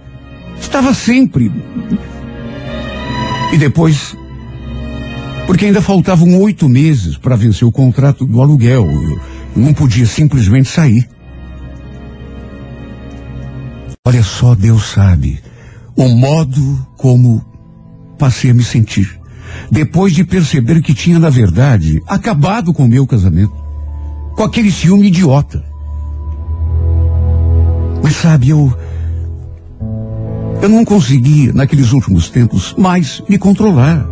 [0.60, 1.50] estava sempre.
[3.52, 4.16] E depois,
[5.46, 8.84] porque ainda faltavam oito meses para vencer o contrato do aluguel.
[8.84, 11.08] Eu não podia simplesmente sair.
[14.04, 15.40] Olha só, Deus sabe
[15.96, 17.42] o modo como
[18.18, 19.18] passei a me sentir.
[19.70, 23.54] Depois de perceber que tinha, na verdade, acabado com o meu casamento.
[24.36, 25.64] Com aquele ciúme idiota.
[28.02, 28.76] Mas sabe, eu.
[30.60, 34.06] Eu não conseguia, naqueles últimos tempos, mais me controlar.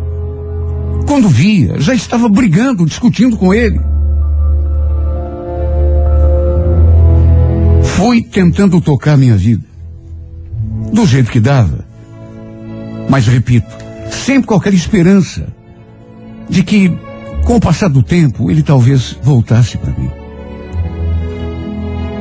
[1.07, 3.79] Quando via, já estava brigando, discutindo com ele.
[8.05, 9.65] Fui tentando tocar minha vida.
[10.93, 11.83] Do jeito que dava.
[13.09, 13.65] Mas repito,
[14.11, 15.47] sempre com aquela esperança
[16.47, 16.95] de que,
[17.45, 20.11] com o passar do tempo, ele talvez voltasse para mim.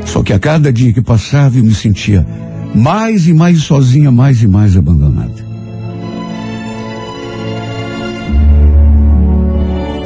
[0.06, 2.27] Só que a cada dia que passava eu me sentia
[2.74, 5.44] mais e mais sozinha, mais e mais abandonada.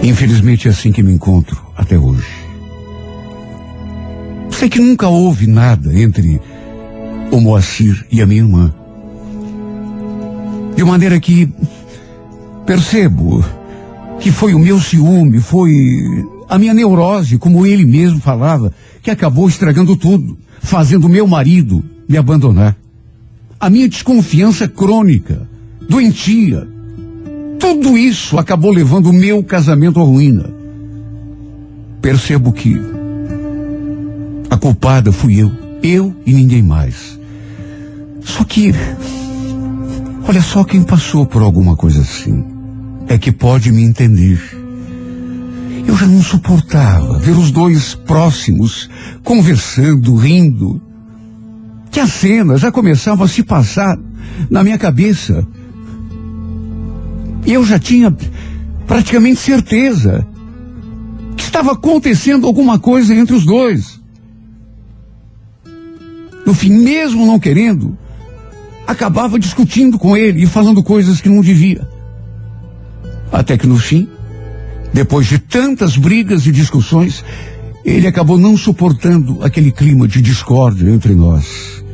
[0.03, 2.38] Infelizmente é assim que me encontro até hoje.
[4.59, 6.41] Sei que nunca houve nada entre
[7.31, 8.75] o Moacir e a minha irmã.
[10.75, 11.49] De maneira que
[12.67, 13.45] percebo
[14.19, 15.71] que foi o meu ciúme, foi
[16.49, 22.17] a minha neurose, como ele mesmo falava, que acabou estragando tudo, fazendo meu marido me
[22.17, 22.77] abandonar.
[23.61, 25.49] A minha desconfiança crônica,
[25.89, 26.67] doentia,
[27.61, 30.51] tudo isso acabou levando o meu casamento à ruína.
[32.03, 32.98] Percebo que
[34.51, 35.53] a culpada fui eu,
[35.83, 37.19] eu e ninguém mais.
[38.23, 38.73] Só que,
[40.27, 42.45] olha só quem passou por alguma coisa assim,
[43.07, 44.41] é que pode me entender.
[45.87, 48.91] Eu já não suportava ver os dois próximos,
[49.25, 50.81] conversando, rindo.
[51.91, 53.99] Que a cena já começava a se passar
[54.51, 55.47] na minha cabeça.
[57.47, 58.15] E eu já tinha
[58.87, 60.27] praticamente certeza
[61.35, 63.98] que estava acontecendo alguma coisa entre os dois.
[66.49, 67.95] No fim, mesmo não querendo,
[68.87, 71.87] acabava discutindo com ele e falando coisas que não devia.
[73.31, 74.09] Até que no fim,
[74.91, 77.23] depois de tantas brigas e discussões,
[77.85, 81.85] ele acabou não suportando aquele clima de discórdia entre nós.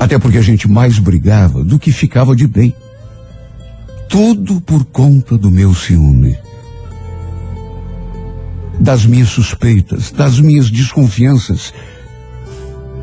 [0.00, 2.74] Até porque a gente mais brigava do que ficava de bem.
[4.08, 6.36] Tudo por conta do meu ciúme.
[8.80, 11.72] Das minhas suspeitas, das minhas desconfianças.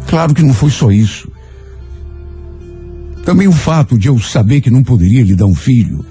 [0.08, 1.32] Claro que não foi só isso.
[3.24, 6.04] Também o fato de eu saber que não poderia lhe dar um filho.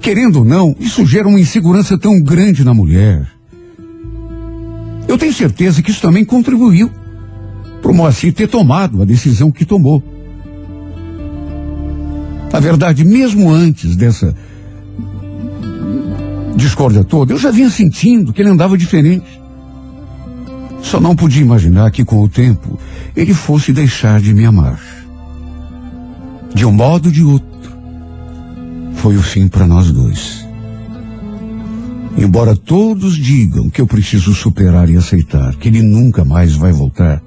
[0.00, 3.26] Querendo ou não, isso gera uma insegurança tão grande na mulher.
[5.06, 6.90] Eu tenho certeza que isso também contribuiu
[7.80, 10.02] para o Moacir ter tomado a decisão que tomou.
[12.52, 14.34] Na verdade, mesmo antes dessa
[16.56, 19.40] discórdia toda, eu já vinha sentindo que ele andava diferente.
[20.82, 22.78] Só não podia imaginar que com o tempo
[23.14, 24.80] ele fosse deixar de me amar.
[26.54, 27.72] De um modo ou de outro,
[28.94, 30.44] foi o fim para nós dois.
[32.16, 37.22] Embora todos digam que eu preciso superar e aceitar que ele nunca mais vai voltar,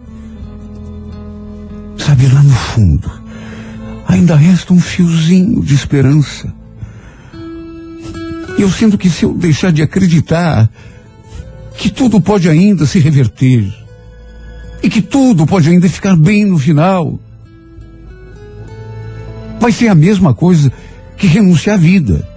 [2.00, 3.12] Sabe, lá no fundo,
[4.08, 6.52] ainda resta um fiozinho de esperança.
[8.60, 10.70] E eu sinto que se eu deixar de acreditar
[11.78, 13.74] que tudo pode ainda se reverter
[14.84, 17.18] e que tudo pode ainda ficar bem no final,
[19.62, 20.74] vai ser a mesma coisa
[21.16, 22.28] que renunciar à vida.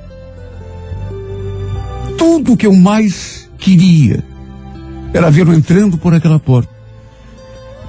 [2.17, 4.23] Tudo que eu mais queria
[5.13, 6.73] era vê-lo entrando por aquela porta,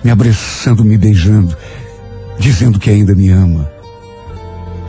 [0.03, 1.55] me abraçando, me beijando,
[2.39, 3.69] dizendo que ainda me ama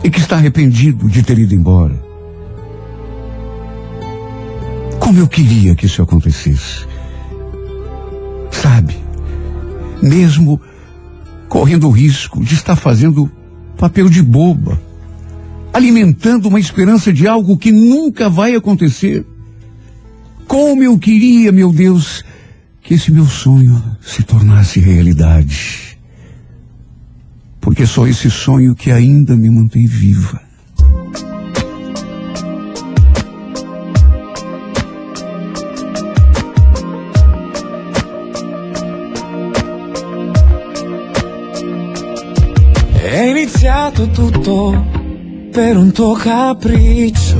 [0.03, 2.04] e que está arrependido de ter ido embora.
[5.05, 6.83] Como eu queria que isso acontecesse.
[8.49, 8.97] Sabe,
[10.01, 10.59] mesmo
[11.47, 13.31] correndo o risco de estar fazendo
[13.77, 14.81] papel de boba,
[15.71, 19.23] alimentando uma esperança de algo que nunca vai acontecer.
[20.47, 22.25] Como eu queria, meu Deus,
[22.81, 25.99] que esse meu sonho se tornasse realidade.
[27.61, 30.41] Porque é só esse sonho que ainda me mantém viva.
[43.15, 44.75] È iniziato tutto
[45.49, 47.37] per un tuo capriccio.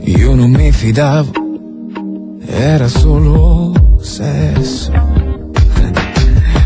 [0.00, 1.30] Io non mi fidavo,
[2.46, 4.90] era solo sesso.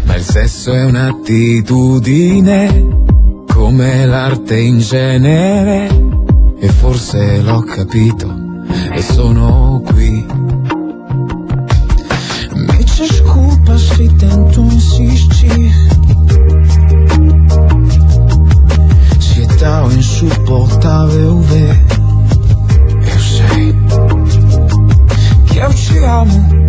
[0.05, 2.87] Ma il sesso è un'attitudine,
[3.49, 5.89] come l'arte in genere.
[6.61, 8.33] E forse l'ho capito,
[8.93, 10.25] e sono qui.
[20.81, 21.85] Insuportável ver.
[23.13, 23.75] Eu sei
[25.47, 26.67] que eu te amo,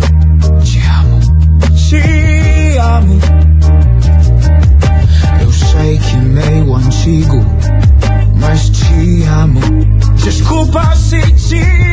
[0.62, 1.20] te amo,
[1.74, 3.20] te amo.
[5.40, 7.44] Eu sei que meio antigo,
[8.38, 9.60] mas te amo.
[10.22, 11.91] Desculpa se te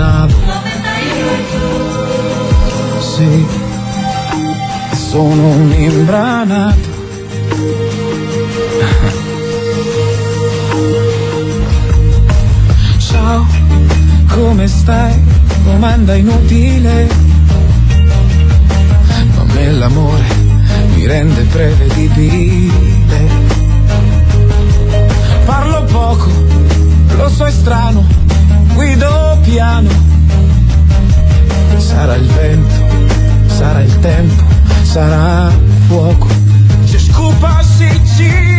[0.00, 0.34] apaixonado.
[3.00, 3.46] Sì,
[5.10, 6.88] sono un imbranato.
[12.98, 13.46] Ciao,
[14.28, 15.20] come stai?
[15.64, 17.08] Domanda inutile.
[19.36, 20.24] Ma me l'amore
[20.94, 23.28] mi rende prevedibile.
[25.44, 26.30] Parlo poco,
[27.22, 28.04] lo so è strano,
[28.74, 29.88] guido piano.
[31.76, 32.74] Sarà il vento,
[33.46, 34.44] sarà il tempo,
[34.82, 35.50] sarà
[35.86, 36.28] fuoco.
[36.90, 38.49] Desculpa se te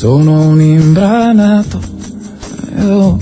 [0.00, 1.78] sono un imbranato.
[2.78, 3.18] Io,